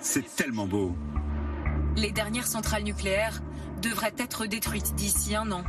[0.00, 0.96] C'est tellement beau.
[1.96, 3.40] Les dernières centrales nucléaires
[3.82, 5.62] devraient être détruites d'ici un an.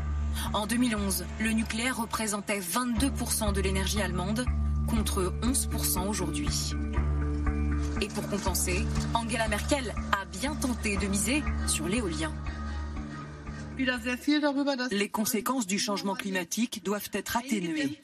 [0.53, 4.45] En 2011, le nucléaire représentait 22% de l'énergie allemande
[4.88, 6.74] contre 11% aujourd'hui.
[8.02, 12.34] Et pour compenser, Angela Merkel a bien tenté de miser sur l'éolien.
[14.91, 18.02] Les conséquences du changement climatique doivent être atténuées.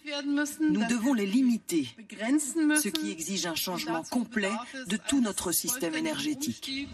[0.62, 4.52] Nous devons les limiter, ce qui exige un changement complet
[4.88, 6.88] de tout notre système énergétique.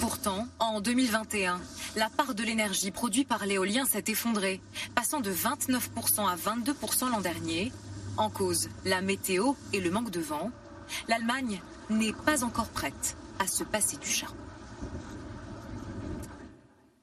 [0.00, 1.60] Pourtant, en 2021,
[1.96, 4.60] la part de l'énergie produite par l'éolien s'est effondrée,
[4.94, 7.72] passant de 29% à 22% l'an dernier.
[8.16, 10.50] En cause, la météo et le manque de vent.
[11.08, 11.60] L'Allemagne
[11.90, 14.36] n'est pas encore prête à se passer du charbon.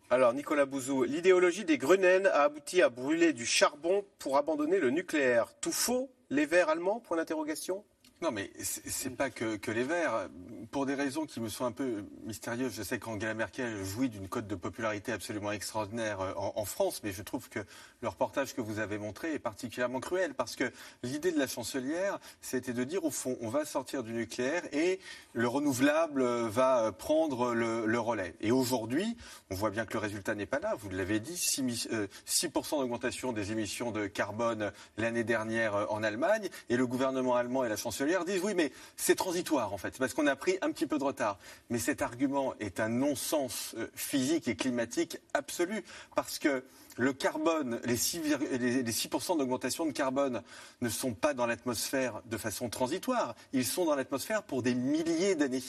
[0.09, 4.91] Alors, Nicolas Bouzou, l'idéologie des Grunen a abouti à brûler du charbon pour abandonner le
[4.91, 5.47] nucléaire.
[5.61, 6.99] Tout faux Les Verts allemands?
[6.99, 7.83] Point d'interrogation
[8.25, 10.29] non, mais c'est pas que, les Verts.
[10.71, 14.27] Pour des raisons qui me sont un peu mystérieuses, je sais qu'Angela Merkel jouit d'une
[14.27, 17.59] cote de popularité absolument extraordinaire euh, en, France, mais je trouve que
[18.01, 20.71] le reportage que vous avez montré est particulièrement cruel parce que
[21.03, 24.99] l'idée de la chancelière, c'était de dire au fond, on va sortir du nucléaire et
[25.33, 28.33] le renouvelable va prendre le, relais.
[28.41, 29.15] Et aujourd'hui,
[29.51, 30.73] on voit bien que le résultat n'est pas là.
[30.79, 36.01] Vous l'avez dit, 6%, euh, 6 d'augmentation des émissions de carbone l'année dernière euh, en
[36.01, 39.97] Allemagne, et le gouvernement allemand et la chancelière disent oui, mais c'est transitoire en fait,
[39.97, 41.37] parce qu'on a pris un petit peu de retard.
[41.69, 45.83] Mais cet argument est un non-sens physique et climatique absolu,
[46.15, 46.63] parce que
[46.97, 50.41] le carbone, les 6%, les 6 d'augmentation de carbone
[50.81, 55.35] ne sont pas dans l'atmosphère de façon transitoire, ils sont dans l'atmosphère pour des milliers
[55.35, 55.63] d'années.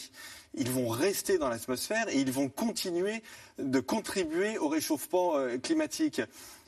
[0.54, 3.22] Ils vont rester dans l'atmosphère et ils vont continuer
[3.58, 6.22] de contribuer au réchauffement climatique.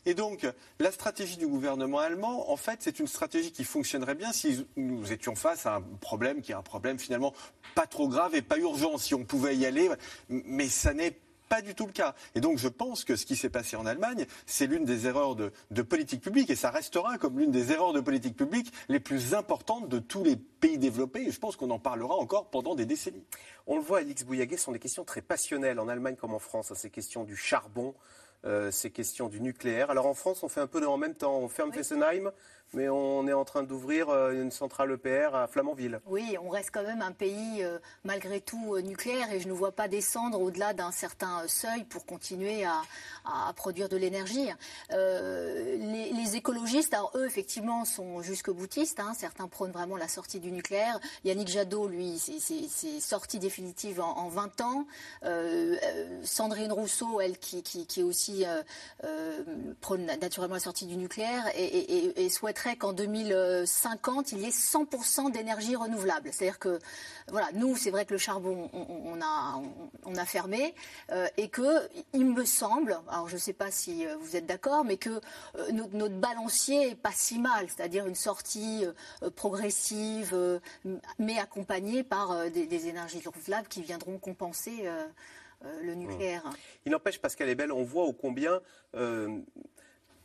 [0.06, 0.46] Et donc,
[0.78, 5.12] la stratégie du gouvernement allemand, en fait, c'est une stratégie qui fonctionnerait bien si nous
[5.12, 7.34] étions face à un problème qui est un problème finalement
[7.74, 9.90] pas trop grave et pas urgent, si on pouvait y aller.
[10.30, 11.16] Mais ça n'est
[11.48, 12.14] pas du tout le cas.
[12.34, 15.34] Et donc je pense que ce qui s'est passé en Allemagne, c'est l'une des erreurs
[15.34, 19.00] de, de, politique publique, et ça restera comme l'une des erreurs de politique publique les
[19.00, 22.74] plus importantes de tous les pays développés, et je pense qu'on en parlera encore pendant
[22.74, 23.24] des décennies.
[23.66, 26.38] On le voit, Alix Bouillaguet, ce sont des questions très passionnelles en Allemagne comme en
[26.38, 27.94] France, ces questions du charbon,
[28.44, 29.90] euh, ces questions du nucléaire.
[29.90, 31.38] Alors en France, on fait un peu de, en même temps.
[31.38, 31.78] On ferme oui.
[31.78, 32.30] Fessenheim,
[32.74, 36.00] mais on est en train d'ouvrir une centrale EPR à Flamanville.
[36.06, 39.52] Oui, on reste quand même un pays euh, malgré tout euh, nucléaire et je ne
[39.52, 42.82] vois pas descendre au-delà d'un certain seuil pour continuer à,
[43.56, 44.48] produire de l'énergie.
[44.92, 49.00] Euh, les, écologistes, alors eux effectivement sont jusque boutistes.
[49.00, 50.98] Hein, certains prônent vraiment la sortie du nucléaire.
[51.24, 54.86] Yannick Jadot, lui, c'est sortie définitive en, en 20 ans.
[56.22, 58.44] Sandrine Rousseau, elle, qui, qui, aussi
[59.80, 65.76] prône naturellement la sortie du nucléaire et souhaite qu'en 2050, il y ait 100% d'énergie
[65.76, 66.30] renouvelable.
[66.32, 66.78] C'est-à-dire que,
[67.28, 69.60] voilà, nous, c'est vrai que le charbon, on, a,
[70.04, 70.74] on, a fermé,
[71.12, 74.46] euh, et que, il me semble, alors je ne sais pas si euh, vous êtes
[74.46, 78.84] d'accord, mais que euh, notre, balancier est pas si mal, c'est-à-dire une sortie
[79.36, 80.60] progressive,
[81.18, 84.88] mais accompagnée par des, des, énergies renouvelables qui viendront compenser.
[85.82, 86.42] le nucléaire.
[86.86, 88.60] Il n'empêche, Pascal Ebel, on voit au combien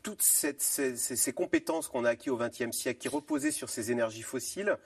[0.03, 4.77] toutes ces, compétences qu'on a acquises au XXe siècle, qui reposaient sur ces énergies fossiles,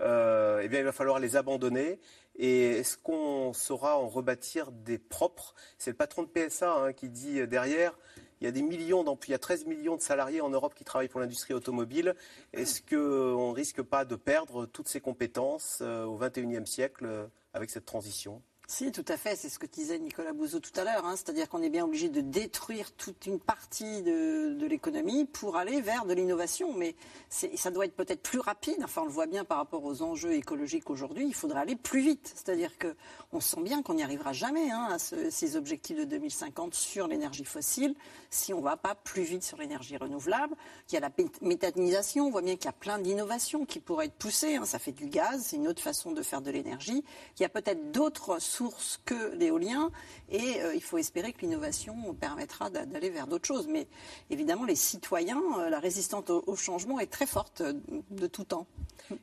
[0.00, 1.98] euh, eh bien, il va falloir les abandonner.
[2.38, 5.54] Et est-ce qu'on saura en rebâtir des propres?
[5.78, 7.96] C'est le patron de PSA hein, qui dit euh, derrière,
[8.42, 10.84] il y a des millions il y a 13 millions de salariés en Europe qui
[10.84, 12.14] travaillent pour l'industrie automobile.
[12.52, 17.70] Est-ce qu'on ne risque pas de perdre toutes ces compétences euh, au XXIe siècle avec
[17.70, 18.42] cette transition?
[18.68, 19.36] Si, tout à fait.
[19.36, 21.06] C'est ce que disait Nicolas Bouzeau tout à l'heure.
[21.06, 21.14] Hein.
[21.14, 26.04] C'est-à-dire qu'on est bien obligé de détruire toute une partie de, l'économie pour aller vers
[26.04, 26.72] de l'innovation.
[26.72, 26.96] Mais
[27.28, 28.78] ça doit être peut-être plus rapide.
[28.82, 31.26] Enfin, on le voit bien par rapport aux enjeux écologiques aujourd'hui.
[31.28, 32.32] Il faudrait aller plus vite.
[32.34, 37.06] C'est-à-dire qu'on sent bien qu'on n'y arrivera jamais hein, à ces objectifs de 2050 sur
[37.06, 37.94] l'énergie fossile
[38.30, 40.56] si on ne va pas plus vite sur l'énergie renouvelable.
[40.90, 41.10] Il y a la
[41.40, 42.26] méthanisation.
[42.26, 44.56] On voit bien qu'il y a plein d'innovations qui pourraient être poussées.
[44.56, 44.64] Hein.
[44.64, 45.44] Ça fait du gaz.
[45.46, 47.04] C'est une autre façon de faire de l'énergie.
[47.38, 49.90] Il y a peut-être d'autres source que l'éolien.
[50.30, 53.66] Et euh, il faut espérer que l'innovation permettra d'aller vers d'autres choses.
[53.68, 53.86] Mais
[54.30, 57.74] évidemment, les citoyens, euh, la résistance au, changement est très forte euh,
[58.10, 58.66] de tout temps.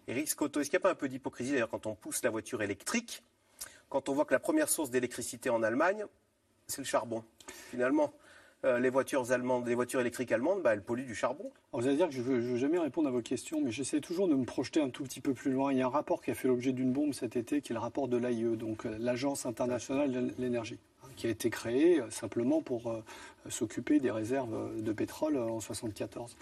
[0.08, 2.30] Éric Scotto, est-ce qu'il n'y a pas un peu d'hypocrisie d'ailleurs quand on pousse la
[2.30, 3.24] voiture électrique,
[3.90, 6.06] quand on voit que la première source d'électricité en Allemagne,
[6.68, 7.24] c'est le charbon,
[7.72, 8.14] finalement?
[8.66, 11.52] Euh, les voitures allemandes, les voitures électriques allemandes, bah, elles polluent du charbon.
[11.74, 14.28] vous allez dire que je ne veux, jamais répondre à vos questions, mais j'essaie toujours
[14.30, 15.74] de me projeter un tout petit peu plus loin.
[15.74, 17.76] Il y a un rapport qui a fait l'objet d'une bombe cet été, qui est
[17.76, 22.00] le rapport de l'AIE, donc euh, l'Agence internationale de l'énergie, hein, qui a été créée
[22.00, 23.04] euh, simplement pour
[23.50, 26.38] s'occuper des réserves de pétrole en 1974.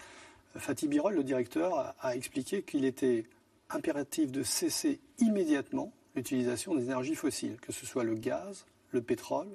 [0.56, 3.24] Fatih Birol, le directeur, a expliqué qu'il était
[3.70, 9.48] impératif de cesser immédiatement l'utilisation des énergies fossiles, que ce soit le gaz, le pétrole,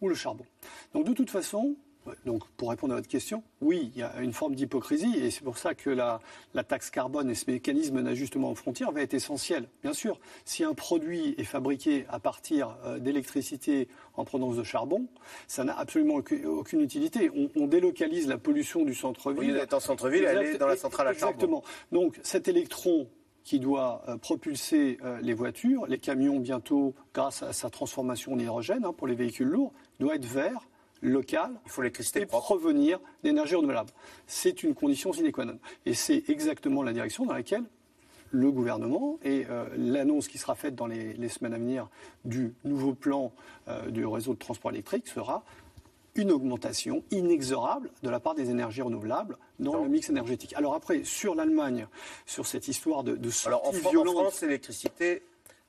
[0.00, 0.44] ou le charbon.
[0.94, 1.76] Donc de toute façon,
[2.24, 5.44] donc, pour répondre à votre question, oui, il y a une forme d'hypocrisie et c'est
[5.44, 6.20] pour ça que la,
[6.66, 9.68] taxe carbone et ce mécanisme d'ajustement aux frontières va être essentiel.
[9.82, 15.06] Bien sûr, si un produit est fabriqué à partir euh, d'électricité en provenance de charbon,
[15.46, 17.30] ça n'a absolument aucune, utilité.
[17.56, 19.54] On, délocalise la pollution du centre-ville.
[19.54, 21.34] Oui, en centre-ville, elle est dans la centrale à charbon.
[21.34, 21.62] Exactement.
[21.92, 23.08] Donc cet électron
[23.44, 28.38] qui doit euh, propulser euh, les voitures, les camions bientôt, grâce à sa transformation en
[28.38, 30.68] hydrogène hein, pour les véhicules lourds, doit être vert,
[31.00, 33.90] local Il faut et provenir d'énergie renouvelable.
[34.26, 35.58] C'est une condition sine qua non.
[35.84, 37.64] Et c'est exactement la direction dans laquelle
[38.30, 41.88] le gouvernement et euh, l'annonce qui sera faite dans les, semaines à venir
[42.24, 43.32] du nouveau plan
[43.90, 45.44] du réseau de transport électrique sera
[46.14, 50.52] une augmentation inexorable de la part des énergies renouvelables dans le mix énergétique.
[50.56, 51.86] Alors après, sur l'Allemagne,
[52.26, 54.16] sur cette histoire de, de Alors en, violente...
[54.16, 55.22] en France, l'électricité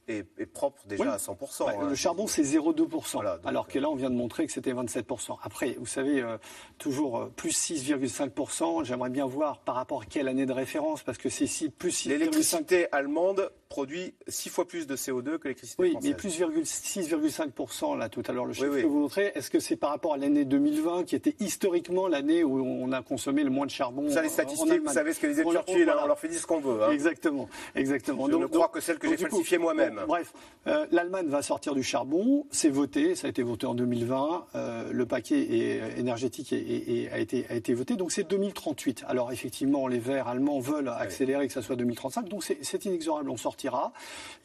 [0.07, 1.65] est, propre déjà à 100%.
[1.65, 1.89] Bah, hein.
[1.89, 3.39] le charbon, c'est 0,2%.
[3.45, 5.37] alors que là, on vient de montrer que c'était 27%.
[5.41, 6.37] Après, vous savez, euh,
[6.77, 8.83] toujours euh, plus 6,5%.
[8.83, 12.05] J'aimerais bien voir par rapport à quelle année de référence, parce que c'est si plus
[12.05, 12.09] 6,5%.
[12.09, 18.07] L'électricité allemande produit six fois plus de CO2 que l'électricité oui, mais plus 6,5% là
[18.07, 19.31] tout à l'heure le chiffre que vous montrez.
[19.33, 23.01] Est-ce que c'est par rapport à l'année 2020 qui était historiquement l'année où on a
[23.01, 26.03] consommé le moins de charbon Ça, les statistiques, vous savez ce que les Churchill, on,
[26.03, 26.83] on leur fait dire ce qu'on veut.
[26.83, 26.91] Hein.
[26.91, 28.27] Exactement, exactement.
[28.27, 29.92] Je donc, ne crois que celle que j'ai falsifiée moi-même.
[30.07, 30.33] Bref,
[30.67, 34.91] euh, l'Allemagne va sortir du charbon, c'est voté, ça a été voté en 2020, euh,
[34.91, 39.05] le paquet énergétique a, été, a été voté, donc c'est 2038.
[39.07, 43.37] Alors effectivement, les Verts allemands veulent accélérer que ça soit 2035, donc c'est inexorable, on
[43.37, 43.93] sortira.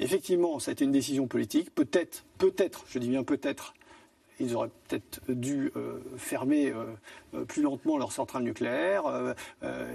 [0.01, 1.75] Effectivement, ça a été une décision politique.
[1.75, 3.75] Peut-être, peut-être, je dis bien peut-être,
[4.41, 6.85] ils auraient peut-être dû euh, fermer euh,
[7.35, 9.05] euh, plus lentement leurs centrales nucléaires,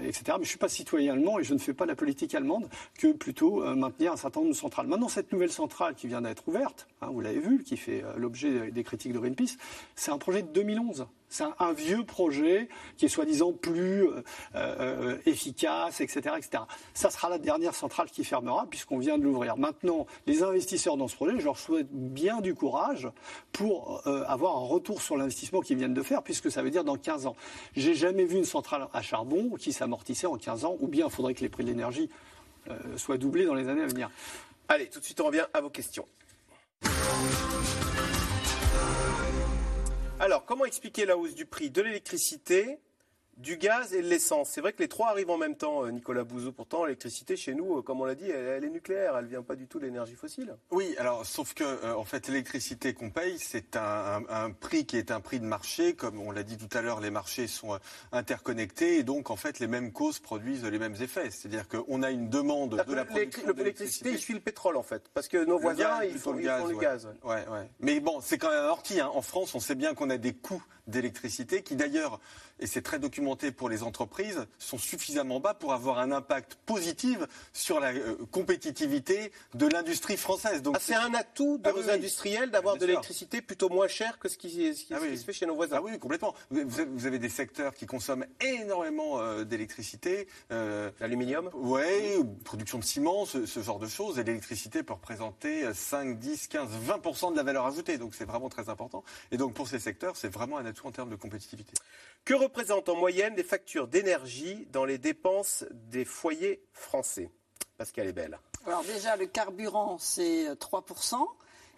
[0.04, 0.22] etc.
[0.28, 2.68] Mais je ne suis pas citoyen allemand et je ne fais pas la politique allemande
[2.98, 4.86] que plutôt maintenir un certain nombre de centrales.
[4.86, 8.70] Maintenant, cette nouvelle centrale qui vient d'être ouverte, hein, vous l'avez vu, qui fait l'objet
[8.70, 9.56] des critiques de Greenpeace,
[9.94, 11.06] c'est un projet de 2011.
[11.28, 14.22] C'est un, vieux projet qui est soi-disant plus euh,
[14.54, 16.62] euh, efficace, etc., etc.
[16.92, 19.56] Ça sera la dernière centrale qui fermera puisqu'on vient de l'ouvrir.
[19.56, 23.08] Maintenant, les investisseurs dans ce projet, je leur souhaite bien du courage
[23.52, 26.84] pour euh, avoir un retour sur l'investissement qu'ils viennent de faire puisque ça veut dire
[26.84, 27.36] dans 15 ans.
[27.74, 31.12] J'ai jamais vu une centrale à charbon qui s'amortissait en 15 ans ou bien il
[31.12, 32.10] faudrait que les prix de l'énergie
[32.96, 34.10] soient doublés dans les années à venir.
[34.68, 36.06] Allez, tout de suite on revient à vos questions.
[40.20, 42.78] Alors, comment expliquer la hausse du prix de l'électricité
[43.36, 44.50] du gaz et de l'essence.
[44.50, 46.52] C'est vrai que les trois arrivent en même temps, euh, Nicolas Bouzou.
[46.52, 49.16] Pourtant, l'électricité chez nous, euh, comme on l'a dit, elle, est nucléaire.
[49.18, 50.54] Elle vient pas du tout de l'énergie fossile.
[50.70, 55.10] Oui, alors sauf que euh, en fait, l'électricité qu'on paye, c'est un, prix qui est
[55.10, 55.94] un prix de marché.
[55.94, 57.78] Comme on l'a dit tout à l'heure, les marchés sont
[58.12, 61.30] interconnectés et donc en fait, les mêmes causes produisent les mêmes effets.
[61.30, 65.08] C'est-à-dire qu'on a une demande de la production L'électricité, il suit le pétrole en fait,
[65.14, 66.68] parce que nos voisins, ils font, le gaz.
[66.68, 67.46] le gaz ouais.
[67.48, 69.00] Ouais, Mais bon, c'est quand même un orti.
[69.00, 69.10] Hein.
[69.14, 72.20] En France, on sait bien qu'on a des coûts d'électricité qui d'ailleurs
[72.60, 77.18] et c'est très documenté pour les entreprises, sont suffisamment bas pour avoir un impact positif
[77.52, 80.62] sur la euh, compétitivité de l'industrie française.
[80.62, 84.18] Donc ah, c'est un atout de ah nos industriels d'avoir de l'électricité plutôt moins chère
[84.18, 85.76] que ce qui, ah se fait chez nos voisins.
[85.78, 86.34] Ah oui, complètement.
[86.50, 90.28] Vous avez des secteurs qui consomment énormément euh, d'électricité.
[90.52, 91.82] Euh, L'aluminium Oui,
[92.44, 94.18] production de ciment, ce, ce genre de choses.
[94.18, 97.98] Et l'électricité peut représenter 5, 10, 15, 20% de la valeur ajoutée.
[97.98, 99.04] Donc c'est vraiment très important.
[99.32, 101.72] Et donc pour ces secteurs, c'est vraiment un atout en termes de compétitivité.
[102.24, 107.30] Que représentent en moyenne les factures d'énergie dans les dépenses des foyers français
[107.76, 108.38] Pascal est belle.
[108.66, 111.14] Alors déjà, le carburant, c'est 3%.
[111.14, 111.24] Euh,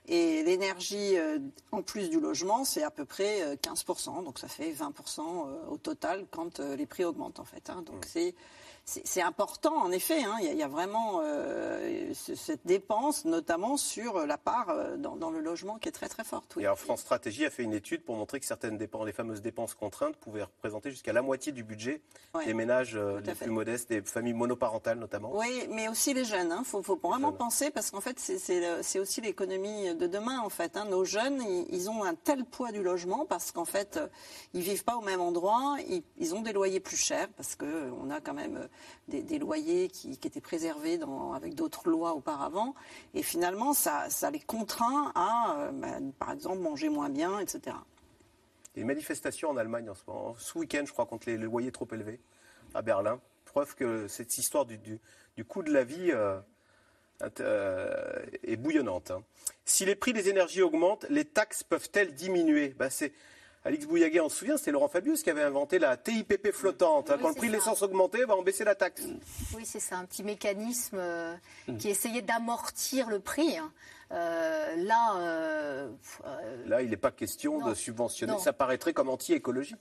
[0.09, 1.39] et l'énergie, euh,
[1.73, 4.19] en plus du logement, c'est à peu près 15%.
[4.19, 7.71] Euh, Donc ça fait 20% au total quand les prix augmentent, en fait.
[7.71, 7.83] Hein.
[7.83, 8.09] Donc mmh.
[8.09, 8.35] c'est
[8.89, 10.23] c'est important, en effet.
[10.23, 10.37] Hein.
[10.41, 15.79] il, y a, vraiment euh, cette dépense, notamment sur la part euh, dans, le logement,
[15.79, 16.57] qui est très très forte.
[16.59, 19.43] Et alors, France Stratégie a fait une étude pour montrer que certaines dépenses, les fameuses
[19.43, 22.01] dépenses contraintes, pouvaient représenter jusqu'à la moitié du budget
[22.45, 25.31] des ménages euh, les plus modestes, des familles monoparentales notamment.
[25.35, 26.49] Oui, mais aussi les jeunes.
[26.49, 26.63] Il hein.
[26.65, 30.39] faut, vraiment penser, parce qu'en fait, c'est aussi l'économie de demain.
[30.41, 30.85] En fait, hein.
[30.85, 33.99] Nos jeunes, ils, ont un tel poids du logement parce qu'en fait,
[34.55, 38.11] ils vivent pas au même endroit, ils, ils ont des loyers plus chers parce qu'on
[38.11, 38.69] a quand même
[39.09, 40.99] des, loyers qui, étaient préservés
[41.35, 42.75] avec d'autres lois auparavant.
[43.15, 47.77] Et finalement, ça, les contraint à, euh, bah, par exemple, manger moins bien, etc.
[48.75, 51.29] Il y a une manifestation en Allemagne en ce moment, ce week-end, je crois, contre
[51.29, 52.21] les, loyers trop élevés
[52.75, 53.21] à Berlin.
[53.45, 55.01] Preuve que cette histoire du,
[55.49, 56.39] coût de la vie euh,
[57.41, 59.11] euh, est bouillonnante.
[59.11, 59.23] Hein.
[59.65, 62.75] Si les prix des énergies augmentent, les taxes peuvent-elles diminuer?
[62.79, 62.91] Bah,
[63.67, 67.11] Alix Bouillaguet, on se souvient, c'était Laurent Fabius qui avait inventé la TIPP flottante.
[67.21, 69.03] Quand le prix de l'essence augmentait, on baisser la taxe.
[69.57, 71.35] Oui, c'est ça, un petit mécanisme euh,
[71.67, 71.77] mm.
[71.77, 73.59] qui essayait d'amortir le prix.
[73.59, 73.73] Hein.
[74.13, 75.91] Euh, là, euh,
[76.67, 78.39] là, il n'est pas question de subventionner.
[78.39, 79.81] Ça paraîtrait comme anti-écologique.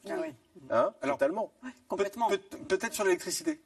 [0.72, 1.52] Ah hein Totalement.
[1.88, 2.28] complètement.
[2.68, 3.62] Peut-être sur l'électricité.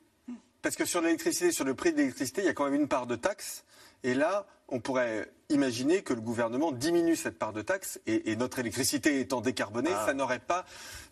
[0.61, 2.89] Parce que sur l'électricité, sur le prix de l'électricité, il y a quand même une
[2.89, 3.63] part de taxe.
[4.04, 8.60] Et là, on pourrait imaginer que le gouvernement diminue cette part de taxe et, notre
[8.60, 10.06] électricité étant décarbonée, ah.
[10.06, 10.64] ça n'aurait pas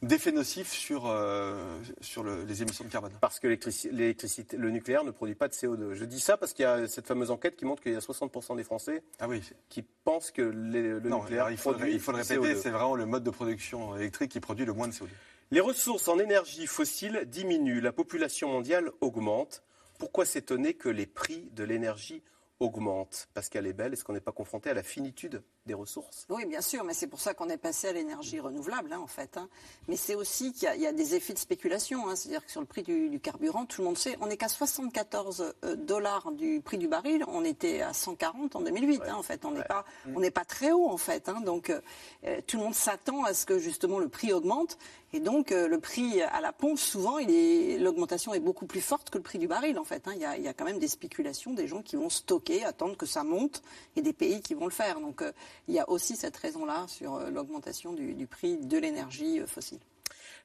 [0.04, 3.12] d'effet nocif sur, euh, sur les émissions de carbone.
[3.20, 5.94] Parce que l'électricité, le nucléaire ne produit pas de CO2.
[5.94, 8.00] Je dis ça parce qu'il y a cette fameuse enquête qui montre qu'il y a
[8.00, 9.42] 60% des Français ah oui.
[9.70, 13.24] qui pensent que le nucléaire il produit il faut le répéter, c'est vraiment le mode
[13.24, 15.08] de production électrique qui produit le moins de CO2.
[15.50, 19.64] Les ressources en énergie fossile diminuent, la population mondiale augmente.
[19.98, 22.22] Pourquoi s'étonner que les prix de l'énergie
[22.60, 23.30] augmente.
[23.34, 26.62] Pascal est belle, est-ce qu'on n'est pas confronté à la finitude des ressources Oui, bien
[26.62, 29.38] sûr, mais c'est pour ça qu'on est passé à l'énergie renouvelable, hein, en fait.
[29.38, 29.48] Hein.
[29.88, 32.10] Mais c'est aussi qu'il y, a des effets de spéculation.
[32.10, 32.16] Hein.
[32.16, 35.54] C'est-à-dire que sur le prix du, carburant, tout le monde sait, on n'est qu'à 74
[35.64, 37.24] euh, dollars du prix du baril.
[37.28, 39.46] On était à 140 en 2008, en fait.
[39.46, 41.30] On n'est pas, on n'est pas très haut, en fait.
[41.44, 41.82] Donc, euh,
[42.26, 44.78] euh, tout le monde s'attend à ce que justement le prix augmente.
[45.14, 49.24] Et donc, le prix à la pompe, souvent, l'augmentation est, beaucoup plus forte que le
[49.24, 50.04] prix du baril, en fait.
[50.14, 52.66] Il y, a, il y a quand même des spéculations, des gens qui vont stocker,
[52.66, 53.62] attendre que ça monte,
[53.96, 55.00] et des pays qui vont le faire.
[55.00, 55.24] Donc,
[55.68, 59.80] il y a aussi cette raison-là sur euh, l'augmentation du, prix de l'énergie euh, fossile.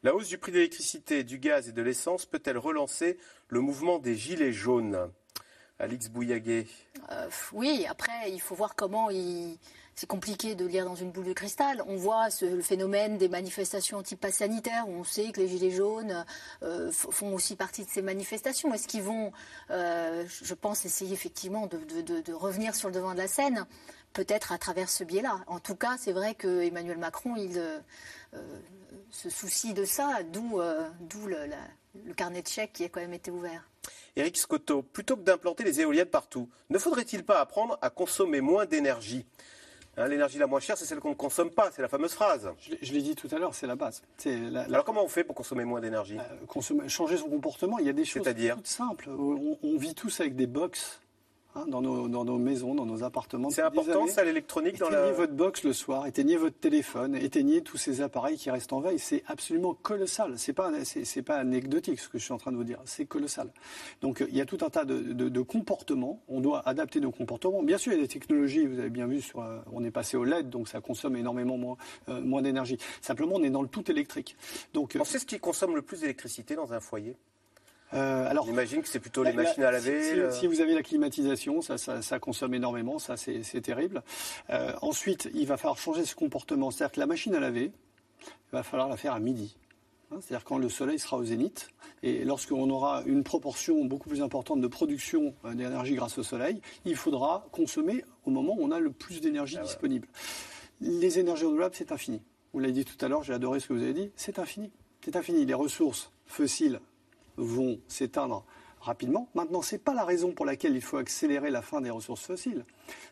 [0.02, 3.98] La hausse du prix de l'électricité, du gaz et de l'essence peut-elle relancer le mouvement
[3.98, 5.10] des gilets jaunes?
[5.78, 6.66] Alix Bouillaguet
[7.10, 9.58] euh, Oui, après, il faut voir comment il...
[9.94, 11.82] C'est compliqué de lire dans une boule de cristal.
[11.86, 16.24] On voit le phénomène des manifestations anti-pass sanitaire, où on sait que les Gilets jaunes
[16.90, 18.72] font aussi partie de ces manifestations.
[18.72, 19.32] Est-ce qu'ils vont,
[19.68, 23.66] je pense, essayer effectivement de, revenir sur le devant de la scène?
[24.12, 25.40] Peut-être à travers ce biais-là.
[25.46, 27.78] En tout cas, c'est vrai que Emmanuel Macron, il euh,
[28.34, 28.58] euh,
[29.10, 30.88] se soucie de ça, d'où euh,
[31.26, 33.68] le, carnet de chèques qui a quand même été ouvert.
[34.16, 38.66] Éric Scotto, plutôt que d'implanter les éoliennes partout, ne faudrait-il pas apprendre à consommer moins
[38.66, 39.24] d'énergie?
[39.96, 42.50] Hein, L'énergie la moins chère, c'est celle qu'on ne consomme pas, c'est la fameuse phrase.
[42.80, 44.02] Je, l'ai dit tout à l'heure, c'est la base.
[44.24, 46.18] Alors comment on fait pour consommer moins d'énergie?
[46.88, 49.10] Changer son comportement, il y a des choses toutes simples.
[49.10, 51.01] On, on, vit tous avec des box
[51.55, 53.50] Hein, dans, nos, dans, nos, maisons, dans nos appartements.
[53.50, 55.12] C'est important, ça, l'électronique dans la...
[55.12, 58.98] votre box le soir, éteignez votre téléphone, éteignez tous ces appareils qui restent en veille.
[58.98, 60.38] C'est absolument colossal.
[60.38, 62.80] C'est pas, c'est, pas anecdotique ce que je suis en train de vous dire.
[62.86, 63.53] C'est colossal.
[64.00, 66.22] Donc, il y a tout un tas de, de, comportements.
[66.26, 67.62] On doit adapter nos comportements.
[67.62, 68.64] Bien sûr, il y a des technologies.
[68.64, 71.59] Vous avez bien vu, sur, euh, on est passé au LED, donc ça consomme énormément
[71.59, 71.76] moins,
[72.09, 72.78] euh, moins d'énergie.
[73.03, 74.36] Simplement, on est dans le tout électrique.
[74.72, 77.14] Donc, on sait ce qui consomme le plus d'électricité dans un foyer?
[77.95, 80.30] Euh, alors, J'imagine que c'est plutôt les machines à laver.
[80.30, 84.03] Si, vous avez la climatisation, ça, ça, consomme énormément, ça c'est terrible.
[84.51, 86.70] Euh, ensuite, il va falloir changer ce comportement.
[86.70, 87.72] C'est-à-dire que la machine à laver,
[88.24, 89.57] il va falloir la faire à midi.
[90.12, 91.68] Hein, c'est-à-dire quand le soleil sera au zénith.
[92.03, 96.61] Et lorsqu'on aura une proportion beaucoup plus importante de production euh, d'énergie grâce au soleil,
[96.84, 100.09] il faudra consommer au moment où on a le plus d'énergie ah disponible.
[100.80, 102.22] Les énergies renouvelables, c'est infini.
[102.53, 104.70] Vous l'avez dit tout à l'heure, j'ai adoré ce que vous avez dit, c'est infini.
[105.05, 105.47] C'est infini.
[105.47, 106.80] Les ressources fossiles
[107.37, 108.45] vont s'éteindre
[108.83, 109.28] rapidement.
[109.35, 112.22] Maintenant, ce n'est pas la raison pour laquelle il faut accélérer la fin des ressources
[112.22, 112.64] fossiles.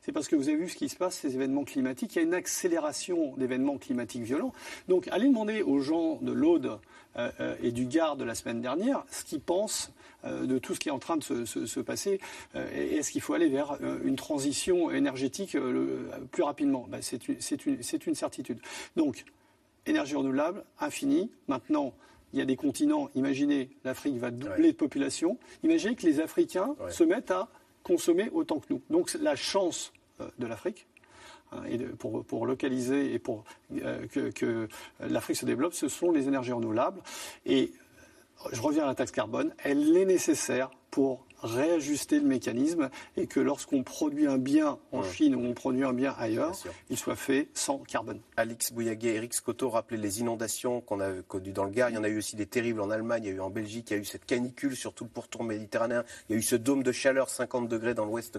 [0.02, 2.16] C'est parce que vous avez vu ce qui se passe, ces événements climatiques.
[2.16, 4.52] Il y a une accélération d'événements climatiques violents.
[4.88, 6.80] Donc, allez demander aux gens de l'Aude
[7.16, 9.92] euh, euh, et du Gard de la semaine dernière ce qu'ils pensent
[10.24, 12.20] euh, de tout ce qui est en train de se, passer.
[12.54, 15.56] et est-ce qu'il faut aller vers une transition énergétique
[16.32, 16.86] plus rapidement?
[16.88, 18.60] Ben, C'est une certitude.
[18.96, 19.24] Donc,
[19.86, 21.30] énergie renouvelable, infinie.
[21.48, 21.94] Maintenant,
[22.32, 26.74] il y a des continents, imaginez, l'Afrique va doubler de population, imaginez que les Africains
[26.88, 27.48] se mettent à
[27.82, 28.82] consommer autant que nous.
[28.90, 30.86] Donc la chance euh, de l'Afrique,
[31.52, 31.62] hein,
[31.98, 33.44] pour, pour, localiser et pour
[33.82, 34.68] euh, que, que
[35.00, 37.00] l'Afrique se développe, ce sont les énergies renouvelables.
[37.46, 37.72] Et
[38.52, 43.40] je reviens à la taxe carbone, elle est nécessaire pour réajuster le mécanisme et que
[43.40, 46.54] lorsqu'on produit un bien en Chine ou on produit un bien ailleurs,
[46.88, 48.20] il soit fait sans carbone.
[48.36, 51.90] Alix Bouillaguet, Eric Scotto rappelait les inondations qu'on a connues dans le Gard.
[51.90, 53.50] Il y en a eu aussi des terribles en Allemagne, il y a eu en
[53.50, 56.38] Belgique, il y a eu cette canicule sur tout le pourtour méditerranéen, il y a
[56.38, 58.38] eu ce dôme de chaleur 50 degrés dans l'ouest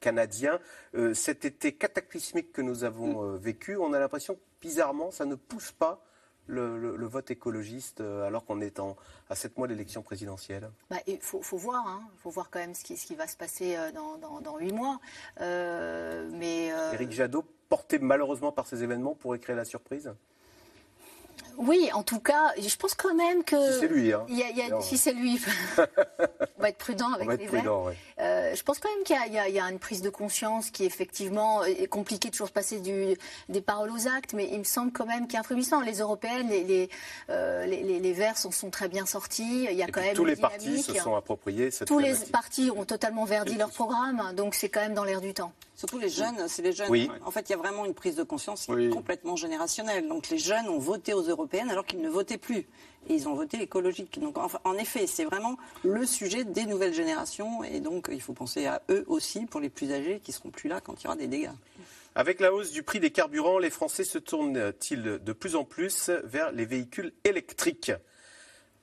[0.00, 0.58] canadien.
[0.94, 5.24] Euh, cet été cataclysmique que nous avons euh, vécu, on a l'impression que bizarrement, ça
[5.24, 6.04] ne pousse pas
[6.46, 8.96] le, vote écologiste euh, alors qu'on est en,
[9.28, 12.00] à sept mois d'élection présidentielle bah, Il faut, voir, il hein.
[12.18, 15.00] faut voir quand même ce qui, ce qui va se passer euh, dans, huit mois.
[15.40, 20.12] Euh, mais Éric Jadot, porté malheureusement par ces événements, pourrait créer la surprise?
[21.62, 23.72] Oui, en tout cas, je pense quand même que.
[23.72, 24.26] Si c'est lui, hein.
[24.80, 25.40] si c'est lui,
[25.78, 27.86] on va être prudent avec les prudent,
[28.18, 31.86] euh, je pense quand même qu'il y, a une prise de conscience qui effectivement est
[31.86, 33.16] compliquée de toujours passer du,
[33.48, 35.80] des paroles aux actes, mais il me semble quand même qu'il y a un frémissement.
[35.80, 36.90] Les européennes, les, les,
[37.30, 39.66] euh, les, Verts sont, sont, très bien sortis.
[39.70, 42.70] Il y a quand même tous les partis se sont appropriés cette Tous les partis
[42.74, 45.52] ont totalement verdi leur programme, donc c'est quand même dans l'air du temps.
[45.82, 47.10] Surtout les jeunes, c'est les jeunes.
[47.24, 50.06] En fait, il y a vraiment une prise de conscience complètement générationnelle.
[50.06, 52.68] Donc les jeunes ont voté aux européennes alors qu'ils ne votaient plus.
[53.08, 54.20] Et ils ont voté écologique.
[54.20, 57.64] Donc en effet, c'est vraiment le sujet des nouvelles générations.
[57.64, 60.68] Et donc il faut penser à eux aussi pour les plus âgés qui seront plus
[60.68, 61.50] là quand il y aura des dégâts.
[62.14, 66.10] Avec la hausse du prix des carburants, les Français se tournent-ils de plus en plus
[66.22, 67.90] vers les véhicules électriques?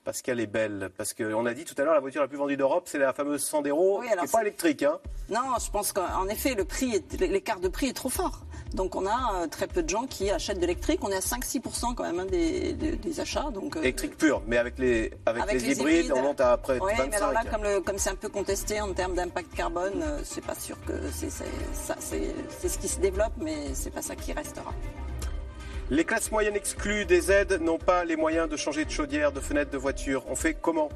[0.09, 0.89] Parce qu'elle est belle.
[0.97, 3.13] Parce qu'on a dit tout à l'heure, la voiture la plus vendue d'Europe, c'est la
[3.13, 4.81] fameuse Sandero, qui n'est pas électrique.
[4.81, 4.97] Hein.
[5.29, 8.41] Non, je pense qu'en effet, le prix l'écart de prix est trop fort.
[8.73, 11.01] Donc on a euh, très peu de gens qui achètent d'électrique.
[11.03, 13.51] On est à 5-6% quand même hein, des, achats.
[13.53, 16.91] Donc, euh, électrique pur, mais avec les, avec, les, hybrides, on monte à près oui,
[16.97, 17.09] 25.
[17.11, 17.43] mais alors là,
[17.85, 21.29] comme c'est un peu contesté en termes d'impact carbone, euh, c'est pas sûr que c'est
[22.67, 24.73] ce qui se développe, mais c'est pas ça qui restera.
[25.91, 29.39] Les classes moyennes exclues des aides n'ont pas les moyens de changer de chaudière, de
[29.39, 30.23] fenêtre, de voiture.
[30.29, 30.89] On fait comment?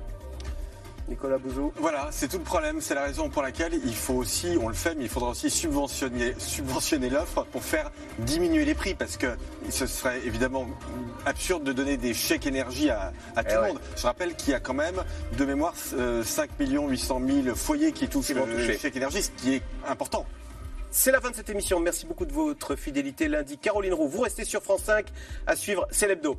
[1.10, 2.80] Nicolas Bouzou Voilà, c'est tout le problème.
[2.80, 5.50] C'est la raison pour laquelle il faut aussi, on le fait, mais il faudra aussi
[5.50, 8.94] subventionner, subventionner l'offre pour faire diminuer les prix.
[8.94, 9.36] Parce que
[9.70, 10.68] ce serait évidemment
[11.26, 13.80] absurde de donner des chèques énergie à, tout eh le monde.
[13.98, 15.04] Je rappelle qu'il y a quand même,
[15.38, 20.28] de mémoire, 5 800 000 foyers qui touchent le chèque énergie, ce qui est important.
[20.96, 21.80] C'est la fin de cette émission.
[21.80, 23.28] Merci beaucoup de votre fidélité.
[23.28, 25.08] Lundi, Caroline Roux, vous restez sur France 5
[25.48, 26.38] à suivre C'est l'hebdo.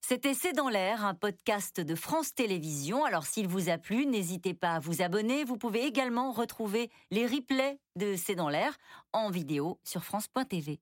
[0.00, 3.04] C'était C'est dans l'air, un podcast de France Télévisions.
[3.04, 5.44] Alors s'il vous a plu, n'hésitez pas à vous abonner.
[5.44, 8.74] Vous pouvez également retrouver les replays de C'est dans l'air
[9.12, 10.80] en vidéo sur France.tv.